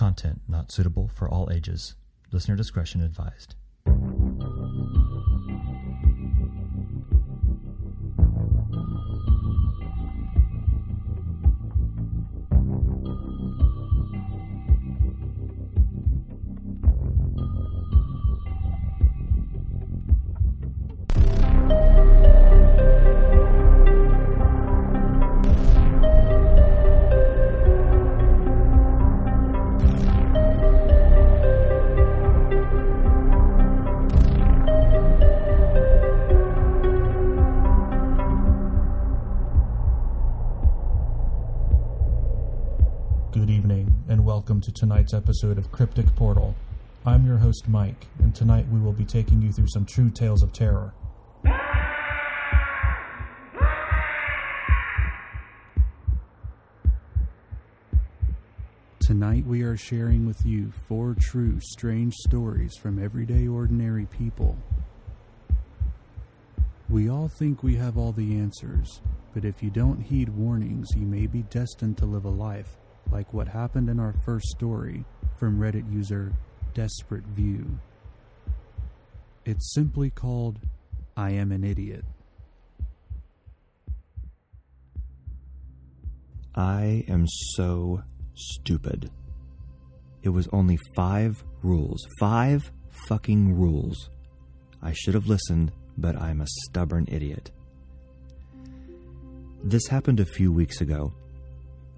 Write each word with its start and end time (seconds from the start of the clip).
content 0.00 0.40
not 0.48 0.72
suitable 0.72 1.10
for 1.12 1.28
all 1.28 1.50
ages. 1.52 1.94
Listener 2.32 2.56
discretion 2.56 3.02
advised. 3.02 3.54
Good 43.32 43.48
evening, 43.48 44.02
and 44.08 44.24
welcome 44.24 44.60
to 44.60 44.72
tonight's 44.72 45.14
episode 45.14 45.56
of 45.56 45.70
Cryptic 45.70 46.16
Portal. 46.16 46.56
I'm 47.06 47.24
your 47.24 47.36
host, 47.36 47.68
Mike, 47.68 48.08
and 48.18 48.34
tonight 48.34 48.66
we 48.66 48.80
will 48.80 48.92
be 48.92 49.04
taking 49.04 49.40
you 49.40 49.52
through 49.52 49.68
some 49.68 49.84
true 49.84 50.10
tales 50.10 50.42
of 50.42 50.52
terror. 50.52 50.92
Tonight 58.98 59.46
we 59.46 59.62
are 59.62 59.76
sharing 59.76 60.26
with 60.26 60.44
you 60.44 60.72
four 60.88 61.14
true 61.14 61.60
strange 61.60 62.14
stories 62.14 62.74
from 62.74 63.00
everyday 63.00 63.46
ordinary 63.46 64.06
people. 64.06 64.58
We 66.88 67.08
all 67.08 67.28
think 67.28 67.62
we 67.62 67.76
have 67.76 67.96
all 67.96 68.10
the 68.10 68.36
answers, 68.36 69.00
but 69.32 69.44
if 69.44 69.62
you 69.62 69.70
don't 69.70 70.02
heed 70.02 70.30
warnings, 70.30 70.88
you 70.96 71.06
may 71.06 71.28
be 71.28 71.42
destined 71.42 71.96
to 71.98 72.06
live 72.06 72.24
a 72.24 72.28
life 72.28 72.76
like 73.12 73.32
what 73.32 73.48
happened 73.48 73.88
in 73.88 73.98
our 73.98 74.14
first 74.24 74.46
story 74.48 75.04
from 75.38 75.58
Reddit 75.58 75.90
user 75.92 76.32
Desperate 76.74 77.24
View. 77.24 77.78
It's 79.44 79.74
simply 79.74 80.10
called 80.10 80.58
I 81.16 81.30
Am 81.30 81.52
an 81.52 81.64
Idiot. 81.64 82.04
I 86.54 87.04
am 87.08 87.26
so 87.54 88.02
stupid. 88.34 89.10
It 90.22 90.30
was 90.30 90.48
only 90.52 90.78
five 90.94 91.42
rules. 91.62 92.06
Five 92.18 92.70
fucking 93.08 93.56
rules. 93.58 94.10
I 94.82 94.92
should 94.92 95.14
have 95.14 95.26
listened, 95.26 95.72
but 95.96 96.16
I'm 96.16 96.40
a 96.40 96.46
stubborn 96.64 97.06
idiot. 97.10 97.50
This 99.62 99.86
happened 99.86 100.20
a 100.20 100.24
few 100.24 100.52
weeks 100.52 100.80
ago. 100.80 101.12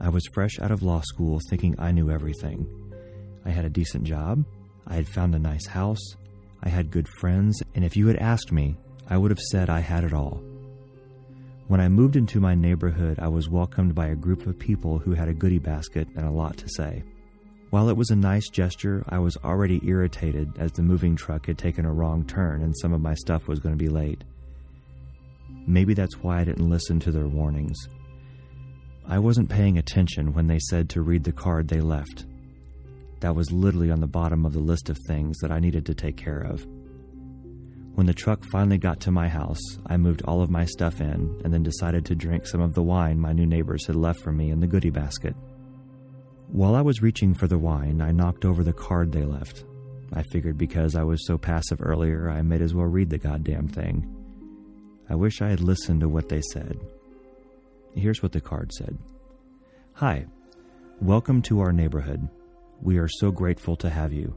I 0.03 0.09
was 0.09 0.27
fresh 0.35 0.59
out 0.61 0.73
of 0.73 0.83
law 0.83 1.01
school 1.01 1.39
thinking 1.49 1.77
I 1.79 1.93
knew 1.93 2.11
everything. 2.11 2.67
I 3.45 3.51
had 3.51 3.65
a 3.65 3.71
decent 3.71 4.03
job, 4.03 4.45
I 4.85 4.97
had 4.97 5.07
found 5.07 5.33
a 5.37 5.39
nice 5.39 5.67
house, 5.67 6.17
I 6.61 6.69
had 6.69 6.91
good 6.91 7.07
friends, 7.21 7.63
and 7.77 7.85
if 7.85 7.97
you 7.97 8.09
had 8.09 8.17
asked 8.17 8.51
me, 8.51 8.77
I 9.09 9.17
would 9.17 9.31
have 9.31 9.39
said 9.39 9.71
I 9.71 9.79
had 9.79 10.03
it 10.03 10.13
all. 10.13 10.43
When 11.69 11.81
I 11.81 11.89
moved 11.89 12.17
into 12.17 12.41
my 12.41 12.57
neighborhood, 12.57 13.21
I 13.21 13.29
was 13.29 13.49
welcomed 13.49 13.95
by 13.95 14.09
a 14.09 14.17
group 14.17 14.45
of 14.49 14.59
people 14.59 14.99
who 14.99 15.15
had 15.15 15.29
a 15.29 15.35
goodie 15.35 15.61
basket 15.61 16.09
and 16.17 16.27
a 16.27 16.33
lot 16.33 16.57
to 16.57 16.69
say. 16.69 17.05
While 17.71 17.89
it 17.89 17.97
was 17.97 18.11
a 18.11 18.17
nice 18.17 18.49
gesture, 18.49 19.05
I 19.09 19.21
was 19.21 19.37
already 19.39 19.81
irritated 19.85 20.51
as 20.59 20.73
the 20.73 20.83
moving 20.83 21.15
truck 21.15 21.47
had 21.47 21.59
taken 21.59 21.87
a 21.87 21.93
wrong 21.93 22.27
turn 22.27 22.63
and 22.63 22.77
some 22.77 22.93
of 22.93 23.01
my 23.01 23.15
stuff 23.15 23.47
was 23.47 23.61
going 23.61 23.73
to 23.73 23.83
be 23.83 23.89
late. 23.89 24.25
Maybe 25.67 25.95
that's 25.95 26.17
why 26.17 26.41
I 26.41 26.45
didn't 26.45 26.69
listen 26.69 26.99
to 27.01 27.13
their 27.13 27.29
warnings. 27.29 27.79
I 29.07 29.19
wasn't 29.19 29.51
paying 29.51 29.79
attention 29.79 30.33
when 30.33 30.47
they 30.47 30.59
said 30.59 30.89
to 30.91 31.03
read 31.03 31.25
the 31.25 31.33
card 31.33 31.69
they 31.69 31.81
left. 31.81 32.27
That 33.21 33.35
was 33.35 33.53
literally 33.53 33.91
on 33.91 34.01
the 34.01 34.07
bottom 34.07 34.47
of 34.47 34.53
the 34.53 34.59
list 34.59 34.89
of 34.89 34.99
things 35.07 35.39
that 35.39 35.53
I 35.53 35.59
needed 35.59 35.87
to 35.87 35.95
take 35.95 36.17
care 36.17 36.41
of. 36.41 36.67
When 37.95 38.07
the 38.07 38.15
truck 38.15 38.43
finally 38.51 38.79
got 38.79 39.01
to 39.01 39.11
my 39.11 39.29
house, 39.29 39.61
I 39.87 39.97
moved 39.97 40.23
all 40.23 40.41
of 40.41 40.51
my 40.51 40.65
stuff 40.65 41.01
in 41.01 41.41
and 41.45 41.53
then 41.53 41.63
decided 41.63 42.07
to 42.07 42.15
drink 42.15 42.47
some 42.47 42.63
of 42.63 42.75
the 42.75 42.83
wine 42.83 43.21
my 43.21 43.33
new 43.33 43.45
neighbors 43.45 43.87
had 43.87 43.97
left 43.97 44.21
for 44.21 44.33
me 44.33 44.51
in 44.51 44.61
the 44.61 44.67
goodie 44.67 44.91
basket. 44.91 45.37
While 46.49 46.75
I 46.75 46.81
was 46.81 47.03
reaching 47.03 47.35
for 47.35 47.47
the 47.47 47.59
wine, 47.59 48.01
I 48.01 48.13
knocked 48.13 48.45
over 48.45 48.65
the 48.65 48.73
card 48.73 49.13
they 49.13 49.25
left. 49.25 49.65
I 50.15 50.23
figured 50.23 50.57
because 50.57 50.97
I 50.97 51.03
was 51.03 51.27
so 51.27 51.37
passive 51.37 51.81
earlier, 51.81 52.31
I 52.31 52.43
might 52.43 52.63
as 52.63 52.75
well 52.75 52.87
read 52.87 53.11
the 53.11 53.19
goddamn 53.19 53.69
thing. 53.69 54.07
I 55.09 55.15
wish 55.15 55.43
I 55.43 55.49
had 55.49 55.61
listened 55.61 56.01
to 56.01 56.09
what 56.09 56.29
they 56.29 56.41
said. 56.53 56.79
Here's 58.03 58.21
what 58.21 58.33
the 58.33 58.41
card 58.41 58.73
said 58.73 58.99
Hi, 59.93 60.27
welcome 61.01 61.41
to 61.43 61.61
our 61.61 61.73
neighborhood. 61.73 62.29
We 62.81 62.99
are 62.99 63.07
so 63.07 63.31
grateful 63.31 63.77
to 63.77 63.89
have 63.89 64.13
you. 64.13 64.35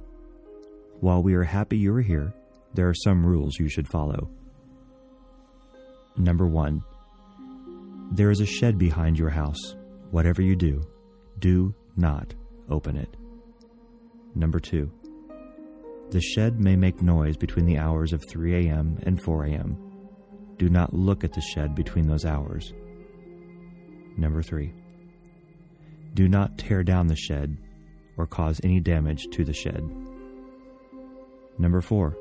While 1.00 1.24
we 1.24 1.34
are 1.34 1.44
happy 1.44 1.76
you 1.76 1.96
are 1.96 2.02
here, 2.02 2.32
there 2.76 2.88
are 2.88 2.94
some 2.94 3.26
rules 3.26 3.58
you 3.58 3.68
should 3.68 3.88
follow. 3.88 4.30
Number 6.16 6.46
one, 6.46 6.84
there 8.12 8.30
is 8.30 8.40
a 8.40 8.46
shed 8.46 8.78
behind 8.78 9.18
your 9.18 9.32
house. 9.32 9.76
Whatever 10.12 10.44
you 10.44 10.56
do, 10.56 10.84
do 11.40 11.74
not 11.98 12.36
open 12.70 12.96
it. 12.96 13.18
Number 14.36 14.60
two, 14.60 14.92
the 16.12 16.22
shed 16.22 16.60
may 16.60 16.76
make 16.76 17.02
noise 17.02 17.36
between 17.36 17.66
the 17.66 17.80
hours 17.80 18.14
of 18.14 18.24
3 18.30 18.68
a.m. 18.68 19.00
and 19.08 19.20
4 19.20 19.46
a.m. 19.46 19.76
Do 20.58 20.70
not 20.70 20.94
look 20.94 21.24
at 21.24 21.34
the 21.34 21.42
shed 21.42 21.74
between 21.74 22.06
those 22.06 22.26
hours. 22.26 22.72
Number 24.18 24.42
three, 24.42 24.74
do 26.14 26.28
not 26.28 26.58
tear 26.58 26.84
down 26.84 27.08
the 27.08 27.16
shed 27.16 27.58
or 28.18 28.26
cause 28.26 28.62
any 28.64 28.80
damage 28.80 29.28
to 29.32 29.44
the 29.44 29.54
shed. 29.54 29.84
Number 31.58 31.82
four, 31.82 32.18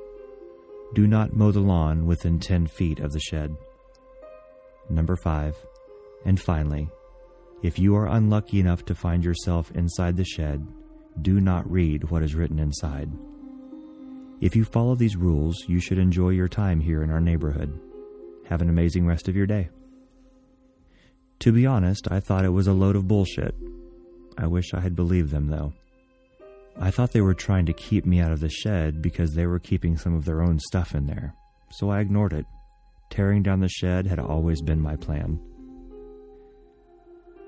do 0.94 1.06
not 1.06 1.34
mow 1.34 1.52
the 1.52 1.60
lawn 1.60 2.06
within 2.06 2.38
10 2.38 2.66
feet 2.66 3.00
of 3.00 3.12
the 3.12 3.20
shed. 3.20 3.54
Number 4.88 5.16
five, 5.16 5.56
and 6.24 6.40
finally, 6.40 6.88
if 7.62 7.78
you 7.78 7.96
are 7.96 8.08
unlucky 8.08 8.60
enough 8.60 8.84
to 8.86 8.94
find 8.94 9.24
yourself 9.24 9.70
inside 9.72 10.16
the 10.16 10.24
shed, 10.24 10.66
do 11.22 11.40
not 11.40 11.70
read 11.70 12.10
what 12.10 12.22
is 12.22 12.34
written 12.34 12.58
inside. 12.58 13.10
If 14.40 14.54
you 14.54 14.64
follow 14.64 14.94
these 14.94 15.16
rules, 15.16 15.64
you 15.68 15.80
should 15.80 15.98
enjoy 15.98 16.30
your 16.30 16.48
time 16.48 16.80
here 16.80 17.02
in 17.02 17.10
our 17.10 17.20
neighborhood. 17.20 17.80
Have 18.46 18.60
an 18.60 18.68
amazing 18.68 19.06
rest 19.06 19.28
of 19.28 19.36
your 19.36 19.46
day. 19.46 19.70
To 21.44 21.52
be 21.52 21.66
honest, 21.66 22.10
I 22.10 22.20
thought 22.20 22.46
it 22.46 22.54
was 22.54 22.68
a 22.68 22.72
load 22.72 22.96
of 22.96 23.06
bullshit. 23.06 23.54
I 24.38 24.46
wish 24.46 24.72
I 24.72 24.80
had 24.80 24.96
believed 24.96 25.30
them, 25.30 25.48
though. 25.48 25.74
I 26.80 26.90
thought 26.90 27.12
they 27.12 27.20
were 27.20 27.34
trying 27.34 27.66
to 27.66 27.74
keep 27.74 28.06
me 28.06 28.18
out 28.18 28.32
of 28.32 28.40
the 28.40 28.48
shed 28.48 29.02
because 29.02 29.34
they 29.34 29.46
were 29.46 29.58
keeping 29.58 29.98
some 29.98 30.14
of 30.14 30.24
their 30.24 30.40
own 30.40 30.58
stuff 30.58 30.94
in 30.94 31.06
there, 31.06 31.34
so 31.70 31.90
I 31.90 32.00
ignored 32.00 32.32
it. 32.32 32.46
Tearing 33.10 33.42
down 33.42 33.60
the 33.60 33.68
shed 33.68 34.06
had 34.06 34.18
always 34.18 34.62
been 34.62 34.80
my 34.80 34.96
plan. 34.96 35.38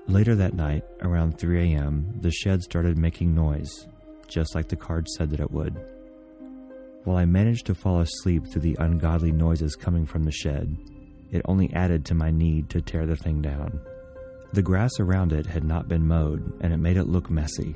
Later 0.05 0.35
that 0.35 0.53
night, 0.53 0.83
around 1.01 1.39
3 1.39 1.73
a.m., 1.73 2.19
the 2.21 2.29
shed 2.29 2.61
started 2.61 2.99
making 2.99 3.33
noise, 3.33 3.87
just 4.27 4.53
like 4.53 4.69
the 4.69 4.75
card 4.75 5.07
said 5.07 5.31
that 5.31 5.39
it 5.39 5.49
would. 5.49 5.75
While 7.03 7.17
I 7.17 7.25
managed 7.25 7.65
to 7.65 7.73
fall 7.73 8.01
asleep 8.01 8.45
through 8.45 8.61
the 8.61 8.77
ungodly 8.79 9.31
noises 9.31 9.75
coming 9.75 10.05
from 10.05 10.23
the 10.23 10.31
shed, 10.31 10.77
it 11.31 11.41
only 11.45 11.71
added 11.73 12.05
to 12.05 12.15
my 12.15 12.31
need 12.31 12.69
to 12.69 12.81
tear 12.81 13.05
the 13.05 13.15
thing 13.15 13.41
down. 13.41 13.79
The 14.53 14.61
grass 14.61 14.91
around 14.99 15.33
it 15.33 15.45
had 15.45 15.63
not 15.63 15.87
been 15.87 16.07
mowed, 16.07 16.59
and 16.61 16.73
it 16.73 16.77
made 16.77 16.97
it 16.97 17.05
look 17.05 17.29
messy. 17.29 17.75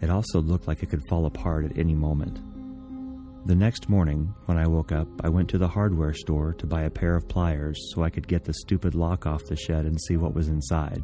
It 0.00 0.10
also 0.10 0.40
looked 0.40 0.66
like 0.66 0.82
it 0.82 0.90
could 0.90 1.06
fall 1.08 1.26
apart 1.26 1.64
at 1.64 1.78
any 1.78 1.94
moment. 1.94 2.40
The 3.44 3.54
next 3.54 3.88
morning, 3.88 4.32
when 4.46 4.56
I 4.56 4.66
woke 4.66 4.92
up, 4.92 5.08
I 5.22 5.28
went 5.28 5.48
to 5.50 5.58
the 5.58 5.68
hardware 5.68 6.14
store 6.14 6.54
to 6.54 6.66
buy 6.66 6.82
a 6.82 6.90
pair 6.90 7.16
of 7.16 7.28
pliers 7.28 7.76
so 7.92 8.02
I 8.02 8.10
could 8.10 8.28
get 8.28 8.44
the 8.44 8.54
stupid 8.54 8.94
lock 8.94 9.26
off 9.26 9.44
the 9.44 9.56
shed 9.56 9.84
and 9.84 10.00
see 10.00 10.16
what 10.16 10.34
was 10.34 10.48
inside. 10.48 11.02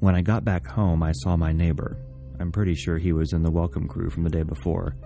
When 0.00 0.14
I 0.14 0.20
got 0.20 0.44
back 0.44 0.66
home, 0.66 1.02
I 1.02 1.12
saw 1.12 1.36
my 1.36 1.52
neighbor. 1.52 1.96
I'm 2.40 2.52
pretty 2.52 2.74
sure 2.74 2.98
he 2.98 3.12
was 3.12 3.32
in 3.32 3.42
the 3.42 3.50
welcome 3.50 3.88
crew 3.88 4.10
from 4.10 4.24
the 4.24 4.30
day 4.30 4.42
before. 4.42 4.96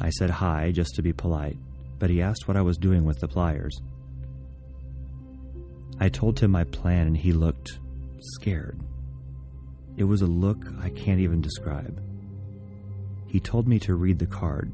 I 0.00 0.10
said 0.10 0.30
hi 0.30 0.72
just 0.72 0.94
to 0.94 1.02
be 1.02 1.12
polite, 1.12 1.58
but 1.98 2.10
he 2.10 2.22
asked 2.22 2.48
what 2.48 2.56
I 2.56 2.62
was 2.62 2.76
doing 2.76 3.04
with 3.04 3.18
the 3.20 3.28
pliers. 3.28 3.80
I 6.00 6.08
told 6.08 6.40
him 6.40 6.50
my 6.50 6.64
plan 6.64 7.06
and 7.06 7.16
he 7.16 7.32
looked 7.32 7.78
scared. 8.20 8.80
It 9.98 10.04
was 10.04 10.22
a 10.22 10.26
look 10.26 10.64
I 10.80 10.88
can't 10.88 11.20
even 11.20 11.42
describe. 11.42 12.02
He 13.26 13.38
told 13.38 13.68
me 13.68 13.78
to 13.80 13.94
read 13.94 14.18
the 14.18 14.26
card. 14.26 14.72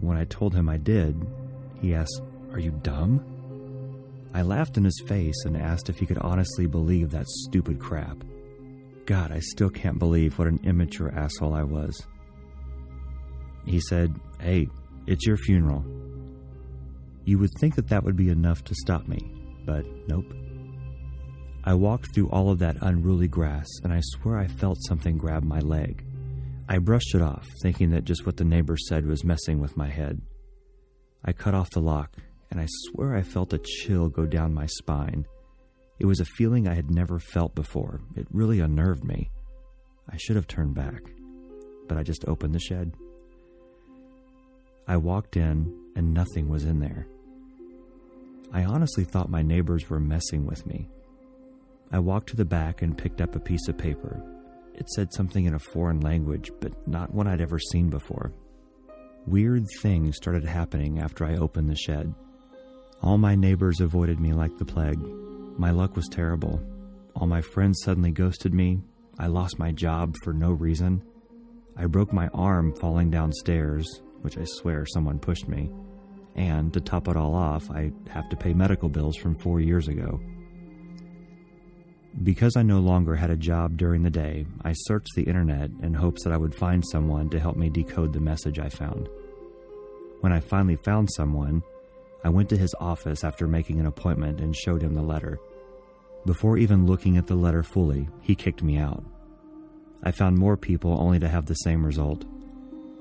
When 0.00 0.16
I 0.16 0.24
told 0.24 0.54
him 0.54 0.68
I 0.70 0.78
did, 0.78 1.14
he 1.80 1.94
asked, 1.94 2.22
Are 2.50 2.58
you 2.58 2.70
dumb? 2.82 3.22
I 4.32 4.42
laughed 4.42 4.78
in 4.78 4.84
his 4.84 5.00
face 5.06 5.44
and 5.44 5.56
asked 5.56 5.90
if 5.90 5.98
he 5.98 6.06
could 6.06 6.18
honestly 6.18 6.66
believe 6.66 7.10
that 7.10 7.28
stupid 7.28 7.78
crap. 7.78 8.16
God, 9.06 9.30
I 9.30 9.40
still 9.40 9.70
can't 9.70 9.98
believe 9.98 10.38
what 10.38 10.48
an 10.48 10.60
immature 10.64 11.12
asshole 11.14 11.54
I 11.54 11.62
was. 11.62 12.06
He 13.66 13.80
said, 13.80 14.18
Hey, 14.40 14.68
it's 15.06 15.26
your 15.26 15.36
funeral. 15.36 15.84
You 17.26 17.38
would 17.38 17.52
think 17.60 17.74
that 17.76 17.88
that 17.88 18.02
would 18.02 18.16
be 18.16 18.30
enough 18.30 18.64
to 18.64 18.74
stop 18.74 19.06
me, 19.06 19.18
but 19.66 19.84
nope. 20.08 20.32
I 21.66 21.72
walked 21.72 22.14
through 22.14 22.28
all 22.28 22.50
of 22.50 22.58
that 22.58 22.76
unruly 22.82 23.26
grass, 23.26 23.66
and 23.82 23.90
I 23.90 24.00
swear 24.02 24.36
I 24.36 24.46
felt 24.46 24.84
something 24.86 25.16
grab 25.16 25.44
my 25.44 25.60
leg. 25.60 26.04
I 26.68 26.76
brushed 26.76 27.14
it 27.14 27.22
off, 27.22 27.46
thinking 27.62 27.90
that 27.92 28.04
just 28.04 28.26
what 28.26 28.36
the 28.36 28.44
neighbor 28.44 28.76
said 28.76 29.06
was 29.06 29.24
messing 29.24 29.60
with 29.60 29.76
my 29.76 29.88
head. 29.88 30.20
I 31.24 31.32
cut 31.32 31.54
off 31.54 31.70
the 31.70 31.80
lock, 31.80 32.16
and 32.50 32.60
I 32.60 32.66
swear 32.68 33.16
I 33.16 33.22
felt 33.22 33.54
a 33.54 33.58
chill 33.58 34.10
go 34.10 34.26
down 34.26 34.52
my 34.52 34.66
spine. 34.66 35.26
It 35.98 36.04
was 36.04 36.20
a 36.20 36.26
feeling 36.26 36.68
I 36.68 36.74
had 36.74 36.90
never 36.90 37.18
felt 37.18 37.54
before. 37.54 38.02
It 38.14 38.26
really 38.30 38.60
unnerved 38.60 39.04
me. 39.04 39.30
I 40.06 40.18
should 40.18 40.36
have 40.36 40.46
turned 40.46 40.74
back, 40.74 41.00
but 41.88 41.96
I 41.96 42.02
just 42.02 42.28
opened 42.28 42.54
the 42.54 42.60
shed. 42.60 42.92
I 44.86 44.98
walked 44.98 45.38
in, 45.38 45.74
and 45.96 46.12
nothing 46.12 46.50
was 46.50 46.66
in 46.66 46.80
there. 46.80 47.06
I 48.52 48.64
honestly 48.64 49.04
thought 49.04 49.30
my 49.30 49.40
neighbors 49.40 49.88
were 49.88 49.98
messing 49.98 50.44
with 50.44 50.66
me. 50.66 50.90
I 51.92 51.98
walked 51.98 52.30
to 52.30 52.36
the 52.36 52.44
back 52.44 52.82
and 52.82 52.98
picked 52.98 53.20
up 53.20 53.36
a 53.36 53.40
piece 53.40 53.68
of 53.68 53.78
paper. 53.78 54.22
It 54.74 54.88
said 54.90 55.12
something 55.12 55.44
in 55.44 55.54
a 55.54 55.58
foreign 55.58 56.00
language, 56.00 56.50
but 56.60 56.72
not 56.88 57.14
one 57.14 57.28
I'd 57.28 57.40
ever 57.40 57.58
seen 57.58 57.90
before. 57.90 58.32
Weird 59.26 59.66
things 59.80 60.16
started 60.16 60.44
happening 60.44 60.98
after 60.98 61.24
I 61.24 61.36
opened 61.36 61.70
the 61.70 61.76
shed. 61.76 62.12
All 63.02 63.18
my 63.18 63.34
neighbors 63.34 63.80
avoided 63.80 64.18
me 64.18 64.32
like 64.32 64.56
the 64.58 64.64
plague. 64.64 65.00
My 65.58 65.70
luck 65.70 65.94
was 65.94 66.08
terrible. 66.08 66.60
All 67.14 67.26
my 67.26 67.40
friends 67.40 67.80
suddenly 67.84 68.10
ghosted 68.10 68.52
me. 68.52 68.80
I 69.18 69.28
lost 69.28 69.58
my 69.58 69.70
job 69.70 70.16
for 70.24 70.32
no 70.32 70.50
reason. 70.50 71.02
I 71.76 71.86
broke 71.86 72.12
my 72.12 72.28
arm 72.34 72.74
falling 72.74 73.10
downstairs, 73.10 74.02
which 74.22 74.36
I 74.36 74.44
swear 74.44 74.84
someone 74.86 75.18
pushed 75.18 75.48
me. 75.48 75.70
And 76.34 76.72
to 76.72 76.80
top 76.80 77.06
it 77.08 77.16
all 77.16 77.34
off, 77.34 77.70
I 77.70 77.92
have 78.10 78.28
to 78.30 78.36
pay 78.36 78.52
medical 78.52 78.88
bills 78.88 79.16
from 79.16 79.36
four 79.36 79.60
years 79.60 79.86
ago. 79.86 80.20
Because 82.22 82.56
I 82.56 82.62
no 82.62 82.78
longer 82.78 83.16
had 83.16 83.30
a 83.30 83.36
job 83.36 83.76
during 83.76 84.02
the 84.02 84.10
day, 84.10 84.46
I 84.62 84.72
searched 84.72 85.14
the 85.14 85.24
internet 85.24 85.70
in 85.82 85.92
hopes 85.92 86.22
that 86.22 86.32
I 86.32 86.36
would 86.36 86.54
find 86.54 86.84
someone 86.86 87.28
to 87.30 87.40
help 87.40 87.56
me 87.56 87.68
decode 87.68 88.12
the 88.12 88.20
message 88.20 88.58
I 88.58 88.68
found. 88.68 89.08
When 90.20 90.32
I 90.32 90.40
finally 90.40 90.76
found 90.76 91.10
someone, 91.12 91.62
I 92.22 92.30
went 92.30 92.48
to 92.50 92.56
his 92.56 92.74
office 92.80 93.24
after 93.24 93.46
making 93.46 93.80
an 93.80 93.86
appointment 93.86 94.40
and 94.40 94.54
showed 94.54 94.80
him 94.80 94.94
the 94.94 95.02
letter. 95.02 95.38
Before 96.24 96.56
even 96.56 96.86
looking 96.86 97.18
at 97.18 97.26
the 97.26 97.34
letter 97.34 97.62
fully, 97.62 98.08
he 98.22 98.34
kicked 98.34 98.62
me 98.62 98.78
out. 98.78 99.04
I 100.04 100.10
found 100.12 100.38
more 100.38 100.56
people 100.56 100.98
only 100.98 101.18
to 101.18 101.28
have 101.28 101.46
the 101.46 101.54
same 101.54 101.84
result. 101.84 102.24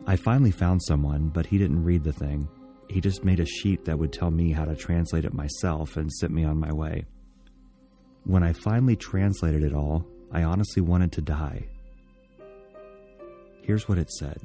I 0.06 0.18
finally 0.18 0.51
found 0.51 0.81
someone, 0.83 1.30
but 1.30 1.45
he 1.45 1.57
didn't 1.57 1.83
read 1.83 2.04
the 2.04 2.12
thing. 2.12 2.50
He 2.89 3.00
just 3.00 3.24
made 3.24 3.39
a 3.39 3.45
sheet 3.45 3.86
that 3.86 3.98
would 3.98 4.12
tell 4.12 4.31
me 4.31 4.51
how 4.51 4.65
to 4.65 4.75
translate 4.75 5.24
it 5.24 5.33
myself 5.33 5.95
and 5.95 6.12
sent 6.12 6.33
me 6.33 6.44
on 6.44 6.60
my 6.60 6.74
way. 6.74 7.06
When 8.25 8.44
I 8.44 8.54
finally 8.54 8.96
translated 8.96 9.64
it 9.64 9.74
all, 9.74 10.06
I 10.31 10.44
honestly 10.44 10.81
wanted 10.81 11.12
to 11.14 11.22
die. 11.22 11.66
Here's 13.62 13.88
what 13.88 13.98
it 13.98 14.10
said 14.12 14.40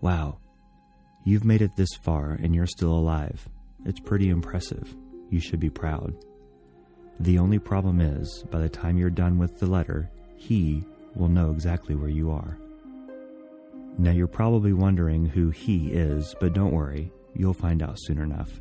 Wow, 0.00 0.38
you've 1.24 1.44
made 1.44 1.62
it 1.62 1.76
this 1.76 1.94
far 2.02 2.32
and 2.32 2.54
you're 2.54 2.66
still 2.66 2.92
alive. 2.92 3.48
It's 3.84 4.00
pretty 4.00 4.28
impressive. 4.28 4.94
You 5.30 5.40
should 5.40 5.60
be 5.60 5.70
proud. 5.70 6.14
The 7.20 7.38
only 7.38 7.58
problem 7.58 8.00
is, 8.00 8.44
by 8.50 8.60
the 8.60 8.68
time 8.68 8.96
you're 8.96 9.10
done 9.10 9.38
with 9.38 9.58
the 9.58 9.66
letter, 9.66 10.10
he 10.36 10.82
will 11.14 11.28
know 11.28 11.50
exactly 11.50 11.94
where 11.94 12.08
you 12.08 12.30
are. 12.30 12.56
Now 13.98 14.12
you're 14.12 14.26
probably 14.26 14.72
wondering 14.72 15.26
who 15.26 15.50
he 15.50 15.92
is, 15.92 16.34
but 16.40 16.54
don't 16.54 16.72
worry, 16.72 17.12
you'll 17.34 17.52
find 17.52 17.82
out 17.82 17.96
soon 17.98 18.18
enough. 18.18 18.60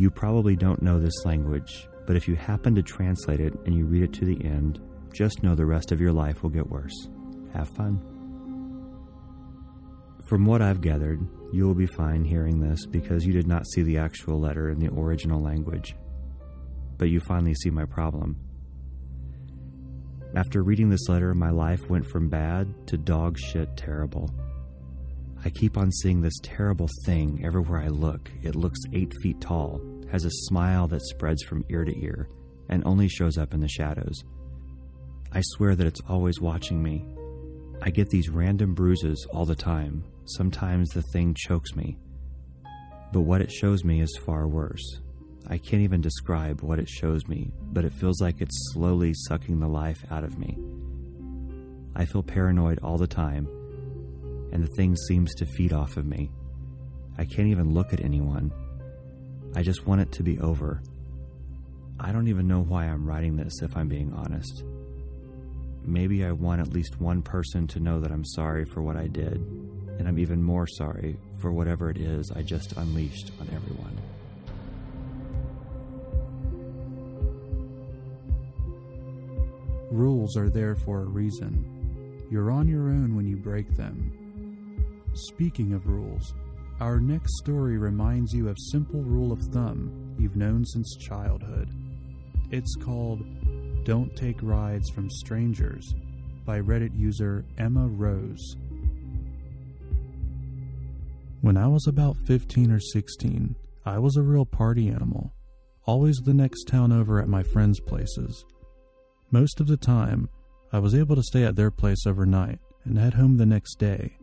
You 0.00 0.10
probably 0.10 0.54
don't 0.54 0.80
know 0.80 1.00
this 1.00 1.24
language, 1.24 1.88
but 2.06 2.14
if 2.14 2.28
you 2.28 2.36
happen 2.36 2.72
to 2.76 2.82
translate 2.84 3.40
it 3.40 3.52
and 3.66 3.74
you 3.74 3.84
read 3.84 4.04
it 4.04 4.12
to 4.12 4.24
the 4.24 4.44
end, 4.44 4.80
just 5.12 5.42
know 5.42 5.56
the 5.56 5.66
rest 5.66 5.90
of 5.90 6.00
your 6.00 6.12
life 6.12 6.40
will 6.40 6.50
get 6.50 6.70
worse. 6.70 7.08
Have 7.52 7.68
fun. 7.70 8.00
From 10.28 10.46
what 10.46 10.62
I've 10.62 10.80
gathered, 10.80 11.20
you 11.52 11.66
will 11.66 11.74
be 11.74 11.88
fine 11.88 12.22
hearing 12.22 12.60
this 12.60 12.86
because 12.86 13.26
you 13.26 13.32
did 13.32 13.48
not 13.48 13.66
see 13.66 13.82
the 13.82 13.98
actual 13.98 14.38
letter 14.38 14.70
in 14.70 14.78
the 14.78 14.88
original 14.92 15.42
language. 15.42 15.96
But 16.96 17.08
you 17.08 17.18
finally 17.18 17.54
see 17.54 17.70
my 17.70 17.84
problem. 17.84 18.36
After 20.36 20.62
reading 20.62 20.90
this 20.90 21.08
letter, 21.08 21.34
my 21.34 21.50
life 21.50 21.90
went 21.90 22.06
from 22.06 22.28
bad 22.28 22.72
to 22.86 22.96
dog 22.96 23.36
shit 23.36 23.76
terrible. 23.76 24.30
I 25.44 25.50
keep 25.50 25.78
on 25.78 25.92
seeing 25.92 26.20
this 26.20 26.38
terrible 26.42 26.88
thing 27.04 27.42
everywhere 27.44 27.80
I 27.80 27.88
look. 27.88 28.30
It 28.42 28.56
looks 28.56 28.80
eight 28.92 29.12
feet 29.22 29.40
tall, 29.40 29.80
has 30.10 30.24
a 30.24 30.30
smile 30.30 30.88
that 30.88 31.02
spreads 31.02 31.42
from 31.44 31.64
ear 31.68 31.84
to 31.84 31.96
ear, 32.02 32.28
and 32.68 32.82
only 32.84 33.08
shows 33.08 33.38
up 33.38 33.54
in 33.54 33.60
the 33.60 33.68
shadows. 33.68 34.24
I 35.32 35.42
swear 35.42 35.76
that 35.76 35.86
it's 35.86 36.00
always 36.08 36.40
watching 36.40 36.82
me. 36.82 37.06
I 37.80 37.90
get 37.90 38.10
these 38.10 38.28
random 38.28 38.74
bruises 38.74 39.26
all 39.32 39.44
the 39.44 39.54
time. 39.54 40.04
Sometimes 40.24 40.88
the 40.88 41.02
thing 41.12 41.34
chokes 41.34 41.76
me. 41.76 41.98
But 43.12 43.20
what 43.20 43.40
it 43.40 43.52
shows 43.52 43.84
me 43.84 44.00
is 44.00 44.18
far 44.26 44.48
worse. 44.48 45.00
I 45.46 45.56
can't 45.56 45.82
even 45.82 46.00
describe 46.00 46.62
what 46.62 46.80
it 46.80 46.88
shows 46.88 47.28
me, 47.28 47.52
but 47.72 47.84
it 47.84 47.92
feels 47.92 48.20
like 48.20 48.40
it's 48.40 48.72
slowly 48.72 49.14
sucking 49.14 49.60
the 49.60 49.68
life 49.68 50.04
out 50.10 50.24
of 50.24 50.38
me. 50.38 50.58
I 51.94 52.04
feel 52.04 52.22
paranoid 52.22 52.80
all 52.82 52.98
the 52.98 53.06
time 53.06 53.48
and 54.52 54.62
the 54.62 54.74
thing 54.76 54.96
seems 54.96 55.34
to 55.34 55.46
feed 55.46 55.72
off 55.72 55.96
of 55.96 56.06
me. 56.06 56.30
I 57.18 57.24
can't 57.24 57.48
even 57.48 57.74
look 57.74 57.92
at 57.92 58.00
anyone. 58.00 58.52
I 59.56 59.62
just 59.62 59.86
want 59.86 60.00
it 60.00 60.12
to 60.12 60.22
be 60.22 60.38
over. 60.40 60.82
I 62.00 62.12
don't 62.12 62.28
even 62.28 62.46
know 62.46 62.62
why 62.62 62.84
I'm 62.84 63.06
writing 63.06 63.36
this, 63.36 63.60
if 63.62 63.76
I'm 63.76 63.88
being 63.88 64.12
honest. 64.12 64.62
Maybe 65.84 66.24
I 66.24 66.32
want 66.32 66.60
at 66.60 66.72
least 66.72 67.00
one 67.00 67.22
person 67.22 67.66
to 67.68 67.80
know 67.80 67.98
that 68.00 68.12
I'm 68.12 68.24
sorry 68.24 68.64
for 68.64 68.82
what 68.82 68.96
I 68.96 69.06
did, 69.06 69.36
and 69.98 70.06
I'm 70.06 70.18
even 70.18 70.42
more 70.42 70.66
sorry 70.66 71.16
for 71.38 71.50
whatever 71.50 71.90
it 71.90 71.98
is 71.98 72.30
I 72.30 72.42
just 72.42 72.72
unleashed 72.76 73.32
on 73.40 73.48
everyone. 73.52 73.98
Rules 79.90 80.36
are 80.36 80.50
there 80.50 80.76
for 80.76 81.00
a 81.00 81.06
reason. 81.06 82.26
You're 82.30 82.50
on 82.50 82.68
your 82.68 82.90
own 82.90 83.16
when 83.16 83.26
you 83.26 83.36
break 83.36 83.74
them. 83.74 84.27
Speaking 85.14 85.72
of 85.72 85.86
rules, 85.86 86.34
our 86.80 87.00
next 87.00 87.38
story 87.38 87.76
reminds 87.76 88.32
you 88.32 88.48
of 88.48 88.56
simple 88.70 89.02
rule 89.02 89.32
of 89.32 89.40
thumb 89.40 90.14
you've 90.18 90.36
known 90.36 90.64
since 90.64 90.96
childhood. 90.96 91.68
It's 92.50 92.76
called 92.76 93.24
Don't 93.84 94.14
Take 94.14 94.40
Rides 94.42 94.88
from 94.90 95.10
Strangers 95.10 95.94
by 96.44 96.60
Reddit 96.60 96.96
user 96.96 97.44
Emma 97.58 97.88
Rose. 97.88 98.56
When 101.40 101.56
I 101.56 101.66
was 101.66 101.86
about 101.88 102.16
15 102.26 102.70
or 102.70 102.80
16, 102.80 103.56
I 103.84 103.98
was 103.98 104.16
a 104.16 104.22
real 104.22 104.44
party 104.44 104.88
animal, 104.88 105.32
always 105.84 106.16
the 106.18 106.34
next 106.34 106.64
town 106.64 106.92
over 106.92 107.20
at 107.20 107.28
my 107.28 107.42
friends' 107.42 107.80
places. 107.80 108.44
Most 109.30 109.60
of 109.60 109.66
the 109.66 109.76
time, 109.76 110.28
I 110.72 110.78
was 110.78 110.94
able 110.94 111.16
to 111.16 111.22
stay 111.22 111.44
at 111.44 111.56
their 111.56 111.70
place 111.70 112.06
overnight 112.06 112.60
and 112.84 112.98
head 112.98 113.14
home 113.14 113.36
the 113.36 113.46
next 113.46 113.76
day 113.76 114.18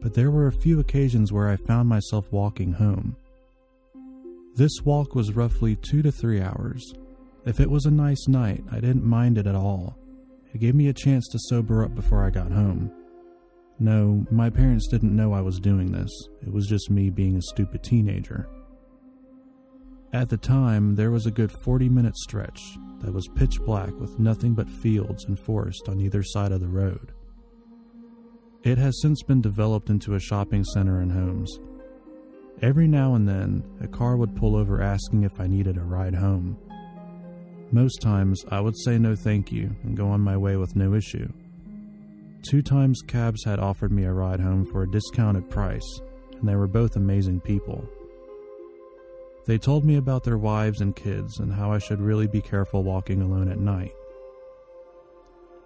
but 0.00 0.14
there 0.14 0.30
were 0.30 0.46
a 0.46 0.52
few 0.52 0.80
occasions 0.80 1.32
where 1.32 1.48
I 1.48 1.56
found 1.56 1.88
myself 1.88 2.30
walking 2.30 2.72
home. 2.72 3.16
This 4.56 4.82
walk 4.84 5.14
was 5.14 5.36
roughly 5.36 5.76
two 5.76 6.02
to 6.02 6.10
three 6.10 6.40
hours. 6.40 6.92
If 7.46 7.60
it 7.60 7.70
was 7.70 7.86
a 7.86 7.90
nice 7.90 8.28
night, 8.28 8.64
I 8.70 8.80
didn't 8.80 9.04
mind 9.04 9.38
it 9.38 9.46
at 9.46 9.54
all. 9.54 9.96
It 10.52 10.58
gave 10.58 10.74
me 10.74 10.88
a 10.88 10.92
chance 10.92 11.28
to 11.28 11.38
sober 11.48 11.84
up 11.84 11.94
before 11.94 12.24
I 12.24 12.30
got 12.30 12.50
home. 12.50 12.92
No, 13.78 14.26
my 14.30 14.50
parents 14.50 14.88
didn't 14.88 15.16
know 15.16 15.32
I 15.32 15.40
was 15.40 15.58
doing 15.58 15.92
this. 15.92 16.10
It 16.42 16.52
was 16.52 16.66
just 16.66 16.90
me 16.90 17.08
being 17.08 17.36
a 17.36 17.42
stupid 17.42 17.82
teenager. 17.82 18.48
At 20.12 20.28
the 20.28 20.36
time, 20.36 20.96
there 20.96 21.10
was 21.10 21.26
a 21.26 21.30
good 21.30 21.52
40 21.62 21.88
minute 21.88 22.16
stretch 22.16 22.60
that 23.00 23.14
was 23.14 23.28
pitch 23.28 23.60
black 23.60 23.92
with 23.98 24.18
nothing 24.18 24.54
but 24.54 24.68
fields 24.68 25.24
and 25.24 25.38
forest 25.38 25.88
on 25.88 26.00
either 26.00 26.22
side 26.22 26.52
of 26.52 26.60
the 26.60 26.68
road. 26.68 27.12
It 28.62 28.76
has 28.76 29.00
since 29.00 29.22
been 29.22 29.40
developed 29.40 29.88
into 29.88 30.14
a 30.14 30.20
shopping 30.20 30.64
center 30.64 31.00
and 31.00 31.10
homes. 31.10 31.58
Every 32.60 32.86
now 32.86 33.14
and 33.14 33.26
then, 33.26 33.64
a 33.80 33.88
car 33.88 34.18
would 34.18 34.36
pull 34.36 34.54
over 34.54 34.82
asking 34.82 35.22
if 35.22 35.40
I 35.40 35.46
needed 35.46 35.78
a 35.78 35.82
ride 35.82 36.14
home. 36.14 36.58
Most 37.72 38.02
times, 38.02 38.44
I 38.50 38.60
would 38.60 38.76
say 38.76 38.98
no 38.98 39.14
thank 39.14 39.50
you 39.50 39.74
and 39.82 39.96
go 39.96 40.08
on 40.08 40.20
my 40.20 40.36
way 40.36 40.56
with 40.56 40.76
no 40.76 40.92
issue. 40.92 41.32
Two 42.42 42.60
times, 42.60 43.00
cabs 43.00 43.44
had 43.44 43.58
offered 43.58 43.92
me 43.92 44.04
a 44.04 44.12
ride 44.12 44.40
home 44.40 44.66
for 44.66 44.82
a 44.82 44.90
discounted 44.90 45.48
price, 45.48 46.00
and 46.38 46.46
they 46.46 46.56
were 46.56 46.66
both 46.66 46.96
amazing 46.96 47.40
people. 47.40 47.88
They 49.46 49.56
told 49.56 49.86
me 49.86 49.96
about 49.96 50.22
their 50.22 50.36
wives 50.36 50.82
and 50.82 50.94
kids 50.94 51.38
and 51.38 51.50
how 51.50 51.72
I 51.72 51.78
should 51.78 52.00
really 52.00 52.26
be 52.26 52.42
careful 52.42 52.82
walking 52.82 53.22
alone 53.22 53.50
at 53.50 53.58
night. 53.58 53.94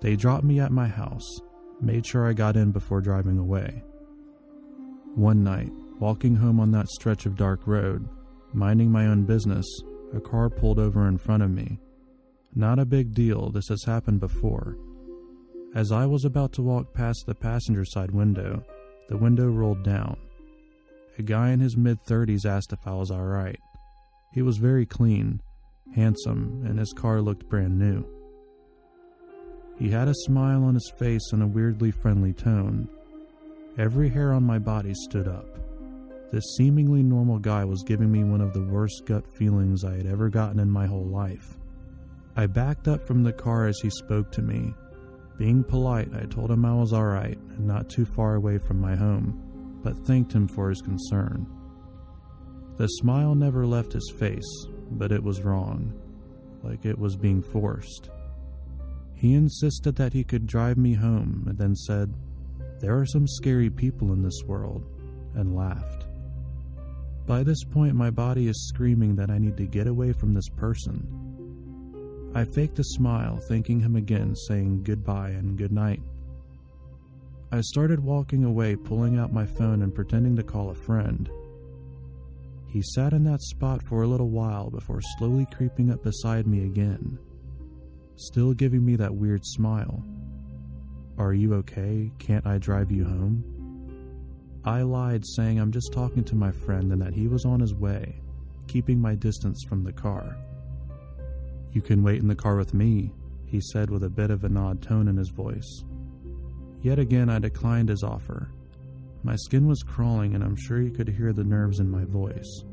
They 0.00 0.14
dropped 0.14 0.44
me 0.44 0.60
at 0.60 0.70
my 0.70 0.86
house, 0.86 1.40
made 1.80 2.06
sure 2.06 2.28
I 2.28 2.32
got 2.32 2.56
in 2.56 2.70
before 2.70 3.00
driving 3.00 3.38
away. 3.38 3.82
One 5.14 5.44
night, 5.44 5.72
walking 5.98 6.36
home 6.36 6.60
on 6.60 6.70
that 6.72 6.88
stretch 6.88 7.26
of 7.26 7.36
dark 7.36 7.66
road, 7.66 8.08
minding 8.52 8.90
my 8.90 9.06
own 9.06 9.24
business, 9.24 9.66
a 10.14 10.20
car 10.20 10.50
pulled 10.50 10.78
over 10.78 11.08
in 11.08 11.18
front 11.18 11.42
of 11.42 11.50
me. 11.50 11.78
Not 12.54 12.78
a 12.78 12.84
big 12.84 13.14
deal, 13.14 13.50
this 13.50 13.68
has 13.68 13.84
happened 13.84 14.20
before. 14.20 14.76
As 15.74 15.90
I 15.90 16.06
was 16.06 16.24
about 16.24 16.52
to 16.52 16.62
walk 16.62 16.94
past 16.94 17.24
the 17.26 17.34
passenger 17.34 17.84
side 17.84 18.12
window, 18.12 18.64
the 19.08 19.16
window 19.16 19.48
rolled 19.48 19.82
down. 19.82 20.16
A 21.18 21.22
guy 21.22 21.50
in 21.50 21.60
his 21.60 21.76
mid 21.76 21.98
30s 22.04 22.46
asked 22.46 22.72
if 22.72 22.86
I 22.86 22.94
was 22.94 23.10
alright. 23.10 23.60
He 24.32 24.42
was 24.42 24.58
very 24.58 24.86
clean, 24.86 25.40
handsome, 25.94 26.64
and 26.66 26.78
his 26.78 26.92
car 26.92 27.20
looked 27.20 27.48
brand 27.48 27.78
new. 27.78 28.04
He 29.78 29.88
had 29.88 30.08
a 30.08 30.14
smile 30.14 30.64
on 30.64 30.74
his 30.74 30.92
face 30.98 31.32
and 31.32 31.42
a 31.42 31.46
weirdly 31.46 31.90
friendly 31.90 32.32
tone. 32.32 32.88
Every 33.76 34.08
hair 34.08 34.32
on 34.32 34.44
my 34.44 34.58
body 34.58 34.94
stood 34.94 35.26
up. 35.26 35.58
This 36.30 36.54
seemingly 36.56 37.02
normal 37.02 37.38
guy 37.38 37.64
was 37.64 37.82
giving 37.82 38.10
me 38.10 38.24
one 38.24 38.40
of 38.40 38.52
the 38.52 38.62
worst 38.62 39.04
gut 39.06 39.26
feelings 39.36 39.84
I 39.84 39.96
had 39.96 40.06
ever 40.06 40.28
gotten 40.28 40.60
in 40.60 40.70
my 40.70 40.86
whole 40.86 41.06
life. 41.06 41.58
I 42.36 42.46
backed 42.46 42.88
up 42.88 43.06
from 43.06 43.22
the 43.22 43.32
car 43.32 43.66
as 43.66 43.78
he 43.80 43.90
spoke 43.90 44.30
to 44.32 44.42
me. 44.42 44.74
Being 45.38 45.64
polite, 45.64 46.14
I 46.14 46.26
told 46.26 46.50
him 46.50 46.64
I 46.64 46.74
was 46.74 46.92
alright 46.92 47.38
and 47.56 47.66
not 47.66 47.88
too 47.88 48.04
far 48.04 48.36
away 48.36 48.58
from 48.58 48.80
my 48.80 48.94
home, 48.94 49.80
but 49.82 50.06
thanked 50.06 50.32
him 50.32 50.46
for 50.46 50.68
his 50.68 50.80
concern. 50.80 51.46
The 52.76 52.86
smile 52.86 53.34
never 53.34 53.66
left 53.66 53.92
his 53.92 54.12
face, 54.16 54.66
but 54.92 55.12
it 55.12 55.22
was 55.22 55.42
wrong, 55.42 55.92
like 56.62 56.84
it 56.84 56.98
was 56.98 57.16
being 57.16 57.42
forced. 57.42 58.10
He 59.14 59.34
insisted 59.34 59.96
that 59.96 60.12
he 60.12 60.24
could 60.24 60.46
drive 60.46 60.76
me 60.76 60.94
home 60.94 61.44
and 61.48 61.56
then 61.56 61.74
said, 61.74 62.12
There 62.80 62.98
are 62.98 63.06
some 63.06 63.26
scary 63.26 63.70
people 63.70 64.12
in 64.12 64.22
this 64.22 64.42
world, 64.44 64.84
and 65.34 65.54
laughed. 65.54 66.06
By 67.26 67.42
this 67.42 67.64
point, 67.64 67.94
my 67.94 68.10
body 68.10 68.48
is 68.48 68.68
screaming 68.68 69.16
that 69.16 69.30
I 69.30 69.38
need 69.38 69.56
to 69.56 69.66
get 69.66 69.86
away 69.86 70.12
from 70.12 70.34
this 70.34 70.48
person. 70.48 71.08
I 72.34 72.44
faked 72.44 72.78
a 72.80 72.84
smile, 72.84 73.38
thanking 73.48 73.80
him 73.80 73.96
again, 73.96 74.34
saying 74.34 74.82
goodbye 74.82 75.30
and 75.30 75.56
good 75.56 75.72
night. 75.72 76.02
I 77.52 77.60
started 77.60 78.00
walking 78.00 78.44
away, 78.44 78.74
pulling 78.74 79.16
out 79.16 79.32
my 79.32 79.46
phone 79.46 79.82
and 79.82 79.94
pretending 79.94 80.34
to 80.36 80.42
call 80.42 80.70
a 80.70 80.74
friend. 80.74 81.30
He 82.68 82.82
sat 82.82 83.12
in 83.12 83.22
that 83.24 83.40
spot 83.40 83.80
for 83.88 84.02
a 84.02 84.08
little 84.08 84.30
while 84.30 84.68
before 84.68 85.00
slowly 85.16 85.46
creeping 85.54 85.92
up 85.92 86.02
beside 86.02 86.48
me 86.48 86.64
again 86.64 87.18
still 88.16 88.52
giving 88.52 88.84
me 88.84 88.96
that 88.96 89.14
weird 89.14 89.44
smile. 89.44 90.04
Are 91.18 91.34
you 91.34 91.54
okay? 91.54 92.10
Can't 92.18 92.46
I 92.46 92.58
drive 92.58 92.90
you 92.90 93.04
home? 93.04 93.44
I 94.64 94.82
lied, 94.82 95.24
saying 95.26 95.58
I'm 95.58 95.72
just 95.72 95.92
talking 95.92 96.24
to 96.24 96.34
my 96.34 96.50
friend 96.50 96.92
and 96.92 97.02
that 97.02 97.14
he 97.14 97.28
was 97.28 97.44
on 97.44 97.60
his 97.60 97.74
way, 97.74 98.20
keeping 98.66 99.00
my 99.00 99.14
distance 99.14 99.62
from 99.68 99.84
the 99.84 99.92
car. 99.92 100.36
You 101.72 101.82
can 101.82 102.02
wait 102.02 102.20
in 102.20 102.28
the 102.28 102.34
car 102.34 102.56
with 102.56 102.72
me, 102.72 103.12
he 103.46 103.60
said 103.60 103.90
with 103.90 104.04
a 104.04 104.10
bit 104.10 104.30
of 104.30 104.44
an 104.44 104.56
odd 104.56 104.80
tone 104.80 105.08
in 105.08 105.16
his 105.16 105.28
voice. 105.28 105.84
Yet 106.82 106.98
again, 106.98 107.28
I 107.28 107.38
declined 107.38 107.88
his 107.88 108.02
offer. 108.02 108.50
My 109.22 109.36
skin 109.36 109.66
was 109.66 109.82
crawling, 109.82 110.34
and 110.34 110.42
I'm 110.42 110.56
sure 110.56 110.80
you 110.80 110.90
could 110.90 111.08
hear 111.08 111.32
the 111.32 111.44
nerves 111.44 111.80
in 111.80 111.90
my 111.90 112.04
voice. 112.04 112.64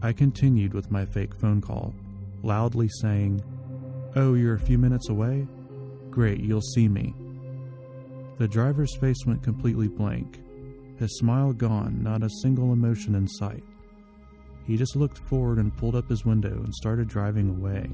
I 0.00 0.12
continued 0.12 0.74
with 0.74 0.90
my 0.90 1.04
fake 1.04 1.34
phone 1.34 1.60
call, 1.60 1.94
loudly 2.42 2.88
saying, 3.00 3.42
Oh, 4.18 4.34
you're 4.34 4.56
a 4.56 4.60
few 4.60 4.78
minutes 4.78 5.10
away? 5.10 5.46
Great, 6.10 6.40
you'll 6.40 6.60
see 6.60 6.88
me. 6.88 7.14
The 8.38 8.48
driver's 8.48 8.96
face 8.96 9.24
went 9.24 9.44
completely 9.44 9.86
blank, 9.86 10.40
his 10.98 11.16
smile 11.18 11.52
gone, 11.52 12.02
not 12.02 12.24
a 12.24 12.40
single 12.42 12.72
emotion 12.72 13.14
in 13.14 13.28
sight. 13.28 13.62
He 14.66 14.76
just 14.76 14.96
looked 14.96 15.18
forward 15.18 15.58
and 15.58 15.76
pulled 15.76 15.94
up 15.94 16.10
his 16.10 16.24
window 16.24 16.50
and 16.64 16.74
started 16.74 17.06
driving 17.06 17.48
away. 17.48 17.88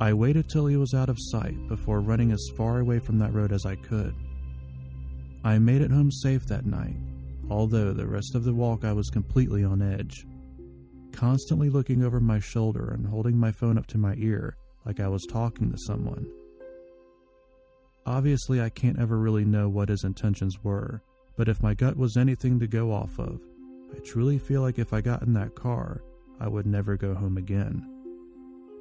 I 0.00 0.12
waited 0.12 0.48
till 0.48 0.66
he 0.66 0.76
was 0.76 0.94
out 0.94 1.08
of 1.08 1.18
sight 1.18 1.66
before 1.66 2.00
running 2.00 2.30
as 2.30 2.52
far 2.56 2.78
away 2.78 3.00
from 3.00 3.18
that 3.18 3.34
road 3.34 3.50
as 3.50 3.66
I 3.66 3.74
could. 3.74 4.14
I 5.42 5.58
made 5.58 5.82
it 5.82 5.90
home 5.90 6.12
safe 6.12 6.46
that 6.46 6.64
night, 6.64 6.96
although 7.50 7.92
the 7.92 8.06
rest 8.06 8.36
of 8.36 8.44
the 8.44 8.54
walk 8.54 8.84
I 8.84 8.92
was 8.92 9.10
completely 9.10 9.64
on 9.64 9.82
edge 9.82 10.24
constantly 11.12 11.70
looking 11.70 12.04
over 12.04 12.20
my 12.20 12.38
shoulder 12.38 12.90
and 12.92 13.06
holding 13.06 13.36
my 13.36 13.52
phone 13.52 13.78
up 13.78 13.86
to 13.88 13.98
my 13.98 14.14
ear 14.18 14.56
like 14.84 15.00
I 15.00 15.08
was 15.08 15.26
talking 15.28 15.70
to 15.70 15.78
someone. 15.78 16.26
Obviously, 18.06 18.60
I 18.60 18.70
can't 18.70 18.98
ever 18.98 19.18
really 19.18 19.44
know 19.44 19.68
what 19.68 19.90
his 19.90 20.04
intentions 20.04 20.64
were, 20.64 21.02
but 21.36 21.48
if 21.48 21.62
my 21.62 21.74
gut 21.74 21.96
was 21.96 22.16
anything 22.16 22.58
to 22.60 22.66
go 22.66 22.90
off 22.92 23.18
of, 23.18 23.40
I 23.94 23.98
truly 24.00 24.38
feel 24.38 24.62
like 24.62 24.78
if 24.78 24.92
I 24.92 25.00
got 25.00 25.22
in 25.22 25.34
that 25.34 25.54
car, 25.54 26.02
I 26.40 26.48
would 26.48 26.66
never 26.66 26.96
go 26.96 27.14
home 27.14 27.36
again. 27.36 27.86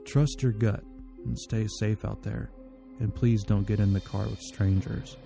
Trust 0.06 0.42
your 0.42 0.54
gut 0.54 0.84
and 1.26 1.38
stay 1.38 1.68
safe 1.80 2.06
out 2.06 2.24
there, 2.24 2.50
and 3.00 3.14
please 3.14 3.44
don't 3.44 3.68
get 3.68 3.80
in 3.80 3.92
the 3.92 4.00
car 4.00 4.26
with 4.28 4.40
strangers. 4.40 5.18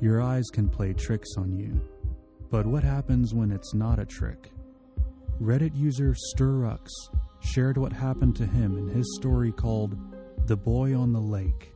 Your 0.00 0.20
eyes 0.22 0.46
can 0.52 0.68
play 0.68 0.92
tricks 0.92 1.36
on 1.36 1.56
you 1.56 1.80
but 2.50 2.66
what 2.66 2.82
happens 2.82 3.34
when 3.34 3.50
it's 3.50 3.74
not 3.74 3.98
a 3.98 4.06
trick? 4.06 4.50
Reddit 5.40 5.76
user 5.76 6.14
Sturrux 6.34 6.88
shared 7.40 7.78
what 7.78 7.92
happened 7.92 8.36
to 8.36 8.46
him 8.46 8.76
in 8.76 8.88
his 8.88 9.16
story 9.16 9.52
called 9.52 9.96
The 10.46 10.56
Boy 10.56 10.96
on 10.96 11.12
the 11.12 11.20
Lake. 11.20 11.72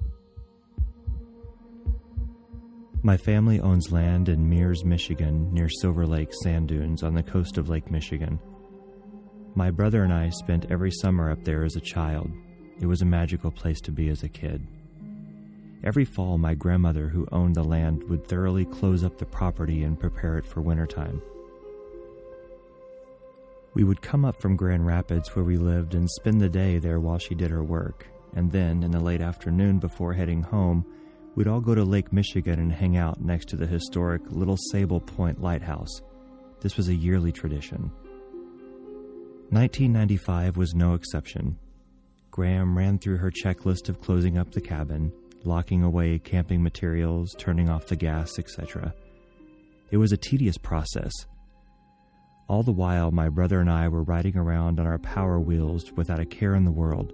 My 3.05 3.17
family 3.17 3.61
owns 3.61 3.91
land 3.91 4.29
in 4.29 4.49
Mears, 4.49 4.85
Michigan, 4.85 5.52
near 5.52 5.69
Silver 5.69 6.07
Lake 6.07 6.33
sand 6.43 6.69
dunes 6.69 7.02
on 7.02 7.14
the 7.14 7.23
coast 7.23 7.59
of 7.59 7.69
Lake 7.69 7.91
Michigan. 7.91 8.38
My 9.55 9.71
brother 9.71 10.05
and 10.05 10.12
I 10.12 10.31
spent 10.31 10.71
every 10.71 10.91
summer 10.91 11.31
up 11.31 11.45
there 11.45 11.64
as 11.64 11.76
a 11.76 11.81
child. 11.81 12.31
It 12.81 12.87
was 12.87 13.02
a 13.02 13.07
magical 13.07 13.50
place 13.50 13.81
to 13.83 13.93
be 13.93 14.09
as 14.09 14.23
a 14.23 14.29
kid. 14.29 14.67
Every 15.85 16.05
fall, 16.05 16.39
my 16.39 16.55
grandmother, 16.55 17.09
who 17.09 17.27
owned 17.33 17.57
the 17.57 17.65
land, 17.65 18.05
would 18.05 18.25
thoroughly 18.25 18.65
close 18.65 19.03
up 19.03 19.19
the 19.19 19.27
property 19.27 19.83
and 19.83 19.99
prepare 19.99 20.39
it 20.39 20.47
for 20.47 20.61
wintertime. 20.61 21.21
We 23.75 23.85
would 23.85 24.03
come 24.03 24.25
up 24.25 24.41
from 24.41 24.55
Grand 24.55 24.87
Rapids, 24.87 25.35
where 25.35 25.45
we 25.45 25.57
lived, 25.57 25.95
and 25.95 26.09
spend 26.09 26.41
the 26.41 26.49
day 26.49 26.79
there 26.79 27.01
while 27.01 27.19
she 27.19 27.35
did 27.35 27.51
her 27.51 27.65
work. 27.65 28.07
And 28.35 28.53
then, 28.53 28.83
in 28.83 28.93
the 28.93 29.01
late 29.01 29.21
afternoon 29.21 29.79
before 29.79 30.12
heading 30.12 30.43
home, 30.43 30.87
we'd 31.35 31.49
all 31.49 31.61
go 31.61 31.75
to 31.75 31.85
Lake 31.85 32.12
Michigan 32.12 32.61
and 32.61 32.73
hang 32.73 32.97
out 32.97 33.21
next 33.21 33.49
to 33.49 33.57
the 33.57 33.67
historic 33.67 34.23
Little 34.29 34.59
Sable 34.71 35.01
Point 35.01 35.43
Lighthouse. 35.43 36.03
This 36.61 36.77
was 36.77 36.89
a 36.89 36.95
yearly 36.95 37.33
tradition. 37.33 37.91
1995 39.51 40.57
was 40.57 40.75
no 40.75 40.95
exception. 40.95 41.59
Gram 42.31 42.79
ran 42.79 42.99
through 42.99 43.19
her 43.19 43.31
checklist 43.31 43.89
of 43.89 44.01
closing 44.01 44.39
up 44.39 44.53
the 44.53 44.61
cabin, 44.61 45.12
locking 45.45 45.83
away 45.83 46.19
camping 46.19 46.63
materials, 46.63 47.35
turning 47.39 47.69
off 47.69 47.87
the 47.87 47.97
gas, 47.97 48.39
etc. 48.39 48.95
It 49.91 49.97
was 49.97 50.13
a 50.13 50.17
tedious 50.17 50.57
process. 50.57 51.13
All 52.49 52.63
the 52.63 52.73
while, 52.73 53.11
my 53.11 53.29
brother 53.29 53.61
and 53.61 53.71
I 53.71 53.89
were 53.89 54.03
riding 54.03 54.37
around 54.37 54.81
on 54.81 54.87
our 54.87 54.99
power 54.99 55.39
wheels 55.41 55.93
without 55.93 56.21
a 56.21 56.27
care 56.27 56.55
in 56.55 56.65
the 56.65 56.71
world. 56.71 57.13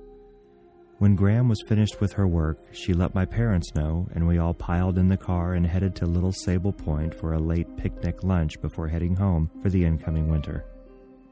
When 0.99 1.15
Gram 1.15 1.49
was 1.49 1.63
finished 1.69 2.01
with 2.01 2.13
her 2.15 2.27
work, 2.27 2.59
she 2.73 2.93
let 2.93 3.15
my 3.15 3.25
parents 3.25 3.73
know, 3.77 4.09
and 4.15 4.27
we 4.27 4.39
all 4.39 4.53
piled 4.53 4.99
in 4.99 5.09
the 5.09 5.17
car 5.17 5.55
and 5.55 5.65
headed 5.65 5.95
to 5.97 6.07
Little 6.07 6.33
Sable 6.33 6.73
Point 6.73 7.15
for 7.15 7.35
a 7.35 7.39
late 7.39 7.77
picnic 7.77 8.25
lunch 8.25 8.61
before 8.61 8.89
heading 8.89 9.15
home 9.15 9.49
for 9.63 9.71
the 9.71 9.85
incoming 9.85 10.29
winter. 10.29 10.65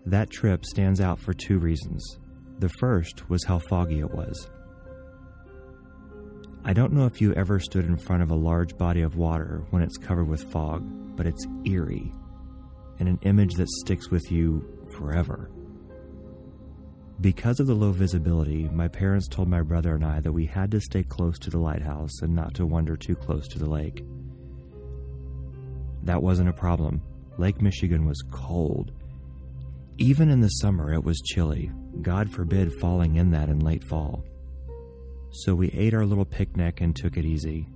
That 0.05 0.31
trip 0.31 0.65
stands 0.65 1.01
out 1.01 1.19
for 1.19 1.33
two 1.33 1.59
reasons. 1.59 2.19
The 2.61 2.69
first 2.79 3.29
was 3.29 3.43
how 3.43 3.59
foggy 3.59 3.99
it 3.99 4.15
was. 4.15 4.49
I 6.69 6.73
don't 6.73 6.93
know 6.93 7.07
if 7.07 7.21
you 7.21 7.33
ever 7.35 7.61
stood 7.61 7.85
in 7.85 7.97
front 7.97 8.25
of 8.25 8.33
a 8.33 8.35
large 8.35 8.77
body 8.77 9.03
of 9.03 9.17
water 9.17 9.63
when 9.71 9.83
it's 9.83 9.97
covered 9.97 10.27
with 10.27 10.51
fog, 10.51 10.83
but 11.15 11.25
it's 11.25 11.47
eerie 11.65 12.13
and 12.99 13.09
an 13.09 13.21
image 13.23 13.55
that 13.55 13.69
sticks 13.69 14.11
with 14.11 14.33
you 14.33 14.67
forever. 14.99 15.49
Because 17.21 17.61
of 17.61 17.69
the 17.69 17.75
low 17.75 17.93
visibility, 17.93 18.69
my 18.69 18.89
parents 18.89 19.29
told 19.29 19.47
my 19.47 19.63
brother 19.63 19.95
and 19.95 20.05
I 20.05 20.19
that 20.19 20.33
we 20.33 20.45
had 20.45 20.73
to 20.73 20.81
stay 20.81 21.05
close 21.05 21.39
to 21.39 21.51
the 21.51 21.59
lighthouse 21.61 22.21
and 22.23 22.35
not 22.35 22.55
to 22.55 22.67
wander 22.67 22.97
too 22.97 23.15
close 23.15 23.47
to 23.47 23.61
the 23.61 23.71
lake. 23.71 24.05
That 26.03 26.21
wasn't 26.21 26.49
a 26.49 26.53
problem. 26.53 27.01
Lake 27.39 27.63
Michigan 27.63 28.07
was 28.07 28.25
cold. 28.33 28.91
Even 29.99 30.31
in 30.31 30.41
the 30.41 30.49
summer, 30.49 30.93
it 30.93 31.05
was 31.05 31.21
chilly. 31.21 31.71
God 32.03 32.29
forbid 32.29 32.73
falling 32.81 33.15
in 33.19 33.31
that 33.31 33.51
in 33.51 33.61
late 33.61 33.85
fall 33.85 34.25
so 35.31 35.55
we 35.55 35.69
ate 35.71 35.95
our 35.95 36.07
little 36.07 36.25
picnic 36.25 36.81
and 36.81 36.95
took 36.95 37.17
it 37.17 37.25
easy. 37.25 37.69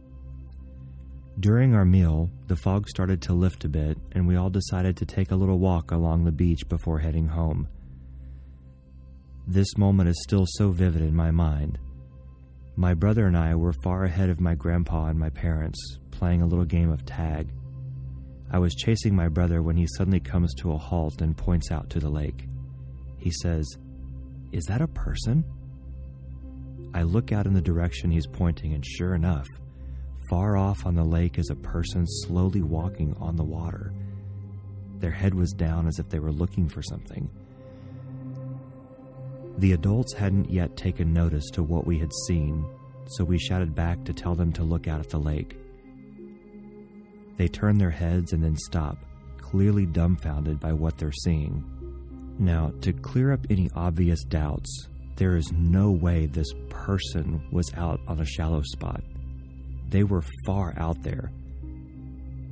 During 1.38 1.74
our 1.74 1.84
meal, 1.84 2.30
the 2.48 2.56
fog 2.56 2.88
started 2.88 3.22
to 3.22 3.32
lift 3.32 3.64
a 3.64 3.68
bit, 3.68 3.96
and 4.12 4.26
we 4.26 4.36
all 4.36 4.50
decided 4.50 4.96
to 4.96 5.06
take 5.06 5.30
a 5.30 5.36
little 5.36 5.58
walk 5.58 5.90
along 5.90 6.24
the 6.24 6.32
beach 6.32 6.68
before 6.68 6.98
heading 6.98 7.28
home. 7.28 7.68
This 9.46 9.78
moment 9.78 10.08
is 10.08 10.22
still 10.22 10.44
so 10.46 10.70
vivid 10.70 11.02
in 11.02 11.14
my 11.14 11.30
mind. 11.30 11.78
My 12.76 12.94
brother 12.94 13.26
and 13.26 13.36
I 13.36 13.54
were 13.54 13.72
far 13.82 14.04
ahead 14.04 14.28
of 14.30 14.40
my 14.40 14.54
grandpa 14.54 15.06
and 15.06 15.18
my 15.18 15.30
parents, 15.30 15.98
playing 16.10 16.42
a 16.42 16.46
little 16.46 16.64
game 16.64 16.90
of 16.90 17.04
tag. 17.04 17.52
I 18.50 18.58
was 18.58 18.74
chasing 18.74 19.14
my 19.14 19.28
brother 19.28 19.62
when 19.62 19.76
he 19.76 19.86
suddenly 19.96 20.20
comes 20.20 20.54
to 20.56 20.72
a 20.72 20.78
halt 20.78 21.20
and 21.22 21.36
points 21.36 21.70
out 21.70 21.88
to 21.90 22.00
the 22.00 22.10
lake. 22.10 22.46
He 23.18 23.30
says, 23.42 23.66
Is 24.52 24.64
that 24.64 24.80
a 24.80 24.88
person? 24.88 25.44
I 26.92 27.02
look 27.02 27.32
out 27.32 27.46
in 27.46 27.54
the 27.54 27.60
direction 27.60 28.10
he's 28.10 28.26
pointing, 28.26 28.74
and 28.74 28.84
sure 28.84 29.14
enough, 29.14 29.46
far 30.28 30.56
off 30.56 30.86
on 30.86 30.94
the 30.94 31.04
lake 31.04 31.38
is 31.38 31.50
a 31.50 31.56
person 31.56 32.06
slowly 32.06 32.62
walking 32.62 33.14
on 33.20 33.36
the 33.36 33.44
water. 33.44 33.92
Their 34.98 35.10
head 35.10 35.34
was 35.34 35.52
down 35.52 35.86
as 35.86 35.98
if 35.98 36.08
they 36.08 36.18
were 36.18 36.32
looking 36.32 36.68
for 36.68 36.82
something. 36.82 37.30
The 39.58 39.72
adults 39.72 40.14
hadn't 40.14 40.50
yet 40.50 40.76
taken 40.76 41.12
notice 41.12 41.48
to 41.50 41.62
what 41.62 41.86
we 41.86 41.98
had 41.98 42.12
seen, 42.26 42.64
so 43.06 43.24
we 43.24 43.38
shouted 43.38 43.74
back 43.74 44.04
to 44.04 44.12
tell 44.12 44.34
them 44.34 44.52
to 44.54 44.62
look 44.62 44.88
out 44.88 45.00
at 45.00 45.10
the 45.10 45.18
lake. 45.18 45.56
They 47.36 47.48
turn 47.48 47.78
their 47.78 47.90
heads 47.90 48.32
and 48.32 48.42
then 48.42 48.56
stop, 48.56 48.98
clearly 49.38 49.86
dumbfounded 49.86 50.60
by 50.60 50.72
what 50.72 50.98
they're 50.98 51.12
seeing. 51.12 51.64
Now, 52.38 52.72
to 52.82 52.92
clear 52.92 53.32
up 53.32 53.46
any 53.50 53.70
obvious 53.74 54.22
doubts, 54.24 54.88
there 55.16 55.36
is 55.36 55.52
no 55.52 55.90
way 55.90 56.26
this 56.26 56.52
person 56.68 57.42
was 57.50 57.72
out 57.74 58.00
on 58.08 58.20
a 58.20 58.24
shallow 58.24 58.62
spot. 58.62 59.02
They 59.88 60.04
were 60.04 60.24
far 60.46 60.74
out 60.78 61.02
there. 61.02 61.30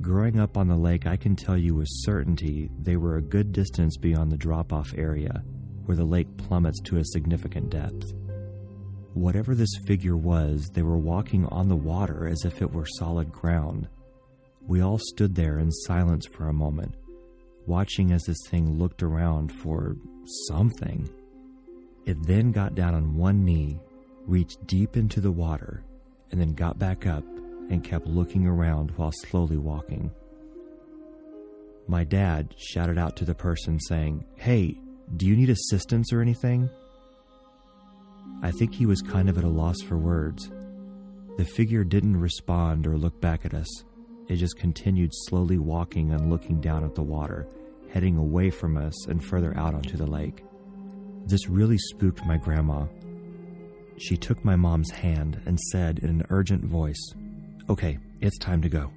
Growing 0.01 0.39
up 0.39 0.55
on 0.55 0.67
the 0.67 0.77
lake, 0.77 1.07
I 1.07 1.17
can 1.17 1.35
tell 1.35 1.57
you 1.57 1.75
with 1.75 1.87
certainty 1.89 2.69
they 2.79 2.95
were 2.95 3.17
a 3.17 3.21
good 3.21 3.51
distance 3.51 3.97
beyond 3.97 4.31
the 4.31 4.37
drop 4.37 4.71
off 4.71 4.93
area, 4.95 5.43
where 5.85 5.97
the 5.97 6.05
lake 6.05 6.37
plummets 6.37 6.79
to 6.85 6.97
a 6.97 7.05
significant 7.05 7.69
depth. 7.69 8.13
Whatever 9.13 9.55
this 9.55 9.75
figure 9.87 10.15
was, 10.15 10.69
they 10.73 10.83
were 10.83 10.97
walking 10.97 11.45
on 11.47 11.67
the 11.67 11.75
water 11.75 12.27
as 12.27 12.45
if 12.45 12.61
it 12.61 12.71
were 12.71 12.85
solid 12.85 13.31
ground. 13.31 13.87
We 14.67 14.81
all 14.81 14.99
stood 14.99 15.35
there 15.35 15.59
in 15.59 15.71
silence 15.71 16.27
for 16.27 16.47
a 16.47 16.53
moment, 16.53 16.95
watching 17.65 18.11
as 18.11 18.23
this 18.23 18.39
thing 18.49 18.77
looked 18.77 19.03
around 19.03 19.51
for 19.51 19.95
something. 20.47 21.09
It 22.09 22.25
then 22.25 22.51
got 22.51 22.73
down 22.73 22.95
on 22.95 23.15
one 23.15 23.45
knee, 23.45 23.79
reached 24.25 24.65
deep 24.65 24.97
into 24.97 25.21
the 25.21 25.31
water, 25.31 25.83
and 26.31 26.41
then 26.41 26.55
got 26.55 26.79
back 26.79 27.05
up 27.05 27.23
and 27.69 27.83
kept 27.83 28.07
looking 28.07 28.47
around 28.47 28.89
while 28.95 29.11
slowly 29.11 29.57
walking. 29.57 30.09
My 31.87 32.03
dad 32.03 32.55
shouted 32.57 32.97
out 32.97 33.15
to 33.17 33.25
the 33.25 33.35
person, 33.35 33.79
saying, 33.81 34.25
Hey, 34.37 34.81
do 35.17 35.27
you 35.27 35.35
need 35.35 35.51
assistance 35.51 36.11
or 36.11 36.19
anything? 36.19 36.67
I 38.41 38.49
think 38.49 38.73
he 38.73 38.87
was 38.87 39.03
kind 39.03 39.29
of 39.29 39.37
at 39.37 39.43
a 39.43 39.47
loss 39.47 39.79
for 39.87 39.99
words. 39.99 40.49
The 41.37 41.45
figure 41.45 41.83
didn't 41.83 42.19
respond 42.19 42.87
or 42.87 42.97
look 42.97 43.21
back 43.21 43.45
at 43.45 43.53
us. 43.53 43.83
It 44.27 44.37
just 44.37 44.57
continued 44.57 45.11
slowly 45.13 45.59
walking 45.59 46.11
and 46.11 46.31
looking 46.31 46.59
down 46.59 46.83
at 46.83 46.95
the 46.95 47.03
water, 47.03 47.47
heading 47.93 48.17
away 48.17 48.49
from 48.49 48.77
us 48.77 49.05
and 49.05 49.23
further 49.23 49.55
out 49.55 49.75
onto 49.75 49.95
the 49.95 50.07
lake. 50.07 50.43
This 51.25 51.47
really 51.47 51.77
spooked 51.77 52.25
my 52.25 52.37
grandma. 52.37 52.85
She 53.97 54.17
took 54.17 54.43
my 54.43 54.55
mom's 54.55 54.91
hand 54.91 55.41
and 55.45 55.59
said 55.59 55.99
in 55.99 56.09
an 56.09 56.25
urgent 56.29 56.63
voice, 56.63 57.01
Okay, 57.69 57.99
it's 58.21 58.37
time 58.37 58.61
to 58.61 58.69
go, 58.69 58.91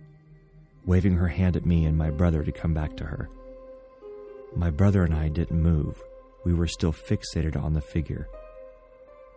waving 0.87 1.15
her 1.15 1.29
hand 1.29 1.57
at 1.57 1.67
me 1.67 1.85
and 1.85 1.97
my 1.97 2.11
brother 2.11 2.43
to 2.43 2.53
come 2.53 2.73
back 2.73 2.97
to 2.97 3.05
her. 3.05 3.29
My 4.57 4.71
brother 4.71 5.05
and 5.05 5.15
I 5.15 5.29
didn't 5.29 5.61
move. 5.61 6.03
We 6.45 6.55
were 6.55 6.67
still 6.67 6.93
fixated 6.93 7.57
on 7.57 7.75
the 7.75 7.81
figure. 7.81 8.29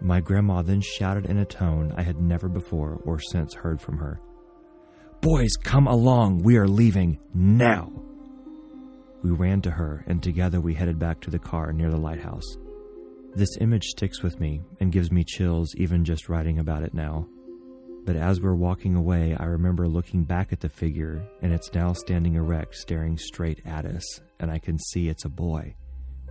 My 0.02 0.20
grandma 0.22 0.62
then 0.62 0.82
shouted 0.82 1.26
in 1.26 1.38
a 1.38 1.46
tone 1.46 1.94
I 1.96 2.04
had 2.04 2.22
never 2.22 2.50
before 2.50 3.00
or 3.06 3.20
since 3.20 3.54
heard 3.54 3.82
from 3.82 3.98
her 3.98 4.20
Boys, 5.26 5.56
come 5.56 5.88
along. 5.88 6.44
We 6.44 6.58
are 6.58 6.68
leaving 6.68 7.18
now. 7.34 7.92
We 9.24 9.32
ran 9.32 9.60
to 9.62 9.72
her, 9.72 10.04
and 10.06 10.22
together 10.22 10.62
we 10.62 10.76
headed 10.76 11.00
back 11.00 11.20
to 11.22 11.32
the 11.32 11.40
car 11.40 11.74
near 11.74 11.90
the 11.90 11.98
lighthouse. 11.98 12.46
This 13.36 13.58
image 13.60 13.84
sticks 13.88 14.24
with 14.24 14.40
me 14.40 14.62
and 14.80 14.94
gives 14.94 15.12
me 15.12 15.26
chills 15.26 15.76
even 15.76 16.06
just 16.06 16.30
writing 16.30 16.60
about 16.60 16.84
it 16.84 16.94
now. 16.94 17.28
But 18.06 18.16
as 18.16 18.40
we're 18.40 18.56
walking 18.56 18.96
away, 18.96 19.36
I 19.38 19.44
remember 19.44 19.90
looking 19.90 20.24
back 20.24 20.54
at 20.54 20.62
the 20.62 20.70
figure, 20.70 21.22
and 21.42 21.52
it's 21.52 21.74
now 21.74 21.92
standing 21.92 22.36
erect, 22.36 22.76
staring 22.76 23.18
straight 23.18 23.60
at 23.66 23.86
us, 23.86 24.22
and 24.40 24.50
I 24.50 24.60
can 24.60 24.80
see 24.80 25.10
it's 25.10 25.26
a 25.26 25.30
boy, 25.30 25.76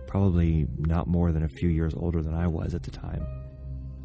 probably 0.07 0.65
not 0.79 1.05
more 1.05 1.31
than 1.31 1.43
a 1.43 1.47
few 1.49 1.69
years 1.69 1.93
older 1.95 2.23
than 2.23 2.33
I 2.33 2.47
was 2.47 2.73
at 2.73 2.81
the 2.81 2.91
time. 2.91 3.23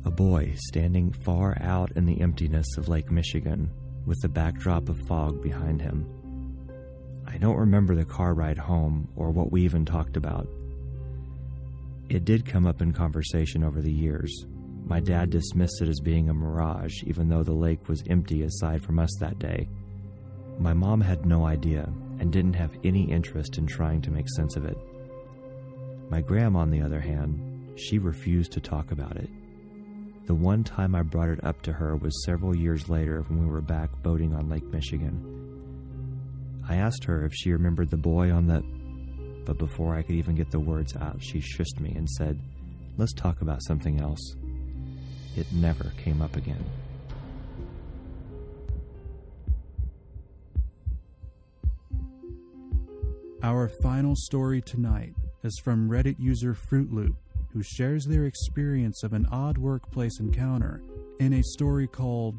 A 0.05 0.11
boy 0.11 0.53
standing 0.57 1.11
far 1.11 1.57
out 1.63 1.93
in 1.93 2.05
the 2.05 2.21
emptiness 2.21 2.77
of 2.77 2.89
Lake 2.89 3.11
Michigan, 3.11 3.71
with 4.05 4.21
the 4.21 4.29
backdrop 4.29 4.91
of 4.91 5.01
fog 5.09 5.43
behind 5.43 5.81
him. 5.81 6.07
I 7.27 7.39
don't 7.39 7.57
remember 7.57 7.95
the 7.95 8.05
car 8.05 8.35
ride 8.35 8.59
home 8.59 9.09
or 9.17 9.31
what 9.31 9.51
we 9.51 9.63
even 9.63 9.87
talked 9.87 10.19
about. 10.19 10.47
It 12.11 12.25
did 12.25 12.45
come 12.45 12.67
up 12.67 12.83
in 12.83 12.93
conversation 12.93 13.63
over 13.63 13.81
the 13.81 13.93
years. 13.93 14.45
My 14.85 14.99
dad 14.99 15.31
dismissed 15.31 15.81
it 15.81 15.89
as 15.89 16.01
being 16.01 16.29
a 16.29 16.35
mirage, 16.35 17.05
even 17.07 17.29
though 17.29 17.45
the 17.45 17.53
lake 17.53 17.89
was 17.89 18.03
empty 18.11 18.43
aside 18.43 18.83
from 18.83 18.99
us 18.99 19.11
that 19.21 19.39
day. 19.39 19.69
My 20.59 20.75
mom 20.75 21.01
had 21.01 21.25
no 21.25 21.47
idea 21.47 21.89
and 22.19 22.33
didn't 22.33 22.55
have 22.55 22.77
any 22.83 23.09
interest 23.09 23.59
in 23.59 23.67
trying 23.69 24.03
to 24.03 24.11
make 24.11 24.29
sense 24.29 24.57
of 24.57 24.65
it. 24.65 24.77
My 26.11 26.21
gram, 26.21 26.57
on 26.57 26.71
the 26.71 26.83
other 26.83 26.99
hand, 26.99 27.79
she 27.79 28.01
refused 28.01 28.51
to 28.53 28.61
talk 28.61 28.91
about 28.91 29.17
it. 29.17 29.31
The 30.27 30.35
one 30.35 30.65
time 30.65 30.97
I 30.97 31.03
brought 31.03 31.29
it 31.29 31.45
up 31.45 31.63
to 31.63 31.73
her 31.73 31.95
was 31.95 32.25
several 32.25 32.57
years 32.57 32.89
later 32.89 33.23
when 33.29 33.39
we 33.39 33.47
were 33.47 33.61
back 33.61 33.91
boating 34.03 34.35
on 34.35 34.49
Lake 34.49 34.67
Michigan. 34.67 35.25
I 36.69 36.75
asked 36.75 37.05
her 37.05 37.25
if 37.25 37.33
she 37.33 37.53
remembered 37.53 37.91
the 37.91 37.97
boy 37.97 38.33
on 38.33 38.49
the. 38.49 38.65
But 39.45 39.59
before 39.59 39.95
I 39.95 40.03
could 40.03 40.15
even 40.17 40.35
get 40.35 40.51
the 40.51 40.61
words 40.61 40.97
out, 40.97 41.23
she 41.23 41.41
shushed 41.41 41.81
me 41.81 41.93
and 41.97 42.09
said, 42.09 42.39
Let's 42.97 43.13
talk 43.13 43.41
about 43.41 43.63
something 43.63 44.01
else. 44.01 44.37
It 45.37 45.47
never 45.53 45.93
came 45.97 46.21
up 46.21 46.37
again. 46.37 46.65
Our 53.43 53.69
final 53.83 54.15
story 54.17 54.61
tonight 54.61 55.15
is 55.43 55.59
from 55.65 55.89
Reddit 55.89 56.17
user 56.19 56.55
Fruitloop, 56.55 57.15
who 57.53 57.63
shares 57.63 58.05
their 58.05 58.27
experience 58.27 59.03
of 59.03 59.15
an 59.15 59.27
odd 59.33 59.57
workplace 59.57 60.21
encounter 60.21 60.83
in 61.21 61.33
a 61.33 61.43
story 61.43 61.87
called 61.87 62.37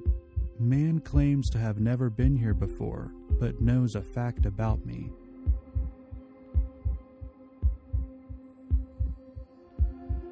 Man 0.60 1.00
Claims 1.00 1.50
to 1.50 1.58
Have 1.58 1.80
Never 1.80 2.12
Been 2.12 2.36
Here 2.36 2.54
Before, 2.54 3.12
but 3.40 3.60
Knows 3.62 3.96
a 3.96 4.02
Fact 4.02 4.46
About 4.46 4.86
Me. 4.86 5.10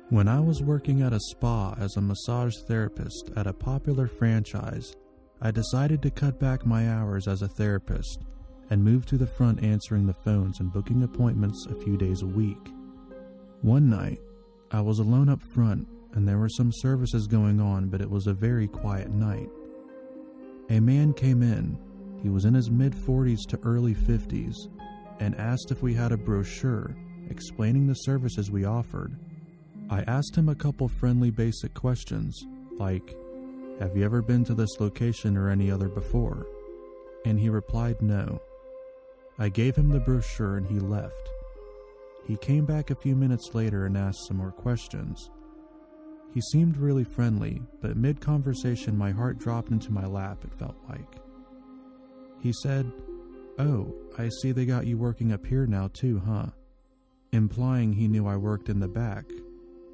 When 0.10 0.28
I 0.28 0.40
was 0.40 0.64
working 0.64 1.04
at 1.04 1.14
a 1.14 1.20
spa 1.20 1.76
as 1.78 1.96
a 1.96 2.02
massage 2.02 2.56
therapist 2.68 3.30
at 3.36 3.46
a 3.46 3.54
popular 3.54 4.08
franchise, 4.08 4.96
I 5.40 5.52
decided 5.52 6.02
to 6.02 6.10
cut 6.10 6.40
back 6.40 6.66
my 6.66 6.90
hours 6.90 7.28
as 7.28 7.44
a 7.44 7.48
therapist 7.48 8.24
and 8.72 8.84
move 8.84 9.06
to 9.06 9.20
the 9.20 9.28
front 9.28 9.64
answering 9.64 10.08
the 10.08 10.16
phones 10.26 10.62
and 10.62 10.74
booking 10.74 11.04
appointments 11.04 11.68
a 11.70 11.76
few 11.76 11.96
days 11.96 12.24
a 12.24 12.26
week. 12.26 12.74
One 13.62 13.88
night, 13.88 14.20
I 14.72 14.82
was 14.82 14.98
alone 14.98 15.30
up 15.30 15.44
front 15.54 15.88
and 16.14 16.28
there 16.28 16.40
were 16.40 16.50
some 16.50 16.72
services 16.74 17.28
going 17.28 17.62
on, 17.62 17.90
but 17.90 18.02
it 18.02 18.10
was 18.10 18.26
a 18.26 18.34
very 18.34 18.68
quiet 18.68 19.12
night. 19.12 19.50
A 20.72 20.80
man 20.80 21.14
came 21.14 21.44
in. 21.44 21.78
He 22.24 22.30
was 22.30 22.46
in 22.46 22.56
his 22.56 22.72
mid 22.72 22.94
40s 22.94 23.46
to 23.50 23.60
early 23.62 23.94
50s 23.94 24.56
and 25.20 25.36
asked 25.36 25.70
if 25.70 25.84
we 25.84 25.94
had 25.94 26.12
a 26.12 26.18
brochure 26.18 26.96
explaining 27.30 27.86
the 27.86 27.94
services 27.94 28.50
we 28.50 28.66
offered. 28.66 29.16
I 29.90 30.02
asked 30.02 30.36
him 30.36 30.50
a 30.50 30.56
couple 30.56 30.88
friendly 30.88 31.32
basic 31.32 31.74
questions, 31.74 32.46
like, 32.78 33.16
Have 33.80 33.98
you 33.98 34.06
ever 34.06 34.22
been 34.22 34.44
to 34.46 34.54
this 34.54 34.80
location 34.80 35.36
or 35.36 35.50
any 35.50 35.72
other 35.72 35.90
before? 35.90 36.46
And 37.26 37.40
he 37.40 37.50
replied 37.50 38.02
no. 38.02 38.40
I 39.40 39.50
gave 39.50 39.76
him 39.76 39.90
the 39.90 40.00
brochure 40.00 40.58
and 40.58 40.68
he 40.68 40.80
left. 40.80 41.30
He 42.28 42.38
came 42.38 42.66
back 42.66 42.92
a 42.92 42.96
few 42.96 43.16
minutes 43.16 43.56
later 43.56 43.88
and 43.88 43.98
asked 43.98 44.28
some 44.28 44.38
more 44.38 44.52
questions. 44.52 45.32
He 46.36 46.42
seemed 46.52 46.78
really 46.78 47.04
friendly, 47.04 47.60
but 47.82 47.98
mid 47.98 48.22
conversation, 48.22 48.96
my 48.96 49.10
heart 49.10 49.40
dropped 49.40 49.72
into 49.72 49.92
my 49.92 50.06
lap, 50.06 50.44
it 50.44 50.54
felt 50.54 50.76
like. 50.88 51.16
He 52.42 52.54
said, 52.62 52.92
Oh, 53.58 53.94
I 54.20 54.30
see 54.42 54.52
they 54.52 54.66
got 54.66 54.86
you 54.86 54.98
working 54.98 55.32
up 55.32 55.46
here 55.46 55.66
now, 55.66 55.90
too, 55.92 56.22
huh? 56.24 56.48
Implying 57.32 57.94
he 57.94 58.08
knew 58.08 58.28
I 58.28 58.36
worked 58.36 58.70
in 58.70 58.80
the 58.80 58.88
back, 58.88 59.26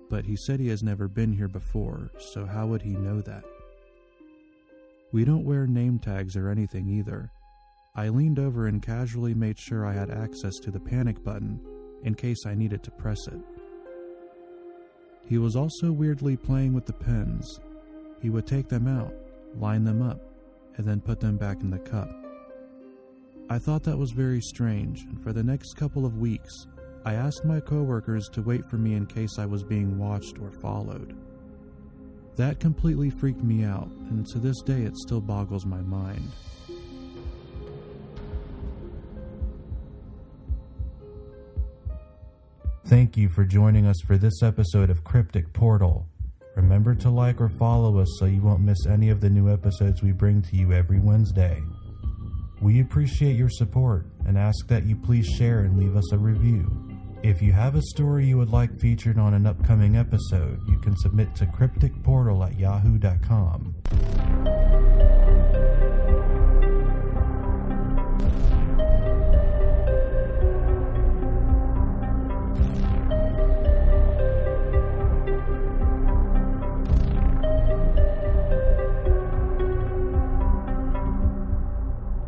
but 0.10 0.26
he 0.26 0.36
said 0.36 0.60
he 0.60 0.68
has 0.70 0.84
never 0.84 1.08
been 1.08 1.34
here 1.34 1.48
before, 1.48 2.12
so 2.20 2.46
how 2.46 2.68
would 2.68 2.82
he 2.82 2.92
know 2.92 3.22
that? 3.22 3.44
We 5.12 5.26
don't 5.26 5.46
wear 5.46 5.68
name 5.68 6.00
tags 6.00 6.36
or 6.36 6.50
anything 6.50 6.90
either. 6.90 7.32
I 7.96 8.10
leaned 8.10 8.40
over 8.40 8.68
and 8.68 8.82
casually 8.82 9.34
made 9.34 9.58
sure 9.58 9.86
I 9.86 9.94
had 9.94 10.12
access 10.12 10.56
to 10.60 10.72
the 10.72 10.80
panic 10.80 11.24
button 11.24 11.60
in 12.04 12.14
case 12.14 12.46
I 12.46 12.54
needed 12.54 12.84
to 12.84 12.92
press 12.92 13.28
it. 13.28 13.40
He 15.28 15.38
was 15.38 15.56
also 15.56 15.92
weirdly 15.92 16.38
playing 16.38 16.74
with 16.74 16.86
the 16.86 16.94
pens. 16.94 17.60
He 18.22 18.30
would 18.30 18.46
take 18.46 18.68
them 18.68 18.88
out, 18.88 19.14
line 19.58 19.84
them 19.84 20.02
up, 20.02 20.20
and 20.78 20.86
then 20.86 21.00
put 21.02 21.20
them 21.20 21.38
back 21.38 21.62
in 21.62 21.70
the 21.70 21.80
cup. 21.80 22.10
I 23.50 23.58
thought 23.60 23.84
that 23.84 23.98
was 23.98 24.12
very 24.12 24.42
strange, 24.42 25.04
and 25.04 25.22
for 25.24 25.32
the 25.32 25.44
next 25.44 25.76
couple 25.76 26.06
of 26.06 26.18
weeks, 26.18 26.68
I 27.06 27.14
asked 27.14 27.46
my 27.46 27.60
coworkers 27.60 28.28
to 28.30 28.42
wait 28.42 28.68
for 28.68 28.78
me 28.78 28.96
in 28.96 29.06
case 29.06 29.38
I 29.38 29.46
was 29.46 29.64
being 29.64 30.00
watched 30.00 30.40
or 30.40 30.52
followed. 30.52 31.16
That 32.36 32.60
completely 32.60 33.12
freaked 33.12 33.44
me 33.44 33.64
out, 33.64 33.90
and 34.10 34.26
to 34.28 34.40
this 34.40 34.60
day 34.62 34.82
it 34.82 34.98
still 34.98 35.22
boggles 35.22 35.68
my 35.68 35.82
mind. 35.82 36.32
Thank 42.88 43.16
you 43.18 43.30
for 43.30 43.46
joining 43.46 43.86
us 43.86 44.02
for 44.06 44.18
this 44.18 44.42
episode 44.42 44.90
of 44.90 45.04
Cryptic 45.04 45.54
Portal. 45.54 46.08
Remember 46.56 46.96
to 46.96 47.10
like 47.12 47.40
or 47.40 47.50
follow 47.50 48.00
us 48.00 48.08
so 48.20 48.26
you 48.26 48.42
won't 48.42 48.62
miss 48.62 48.86
any 48.88 49.10
of 49.10 49.22
the 49.22 49.30
new 49.30 49.52
episodes 49.52 50.02
we 50.02 50.12
bring 50.12 50.42
to 50.42 50.56
you 50.56 50.74
every 50.74 51.00
Wednesday. 51.00 51.62
We 52.62 52.82
appreciate 52.82 53.36
your 53.36 53.50
support 53.50 54.08
and 54.26 54.38
ask 54.38 54.68
that 54.68 54.86
you 54.86 54.96
please 54.96 55.28
share 55.28 55.60
and 55.60 55.78
leave 55.78 55.96
us 55.96 56.12
a 56.12 56.18
review. 56.18 56.85
If 57.26 57.42
you 57.42 57.54
have 57.54 57.74
a 57.74 57.82
story 57.82 58.28
you 58.28 58.38
would 58.38 58.52
like 58.52 58.80
featured 58.80 59.18
on 59.18 59.34
an 59.34 59.48
upcoming 59.48 59.98
episode, 59.98 60.62
you 60.70 60.78
can 60.78 60.96
submit 60.96 61.36
to 61.38 61.48
crypticportal 61.48 62.46
at 62.46 62.60
yahoo.com. 62.60 63.74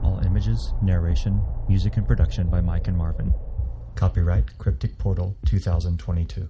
All 0.04 0.20
images, 0.26 0.74
narration, 0.82 1.40
music, 1.70 1.98
and 1.98 2.08
production 2.08 2.50
by 2.50 2.62
Mike 2.62 2.88
and 2.88 2.98
Marvin. 2.98 3.32
Copyright 3.98 4.56
Cryptic 4.60 4.96
Portal 5.00 5.36
2022. 5.48 6.48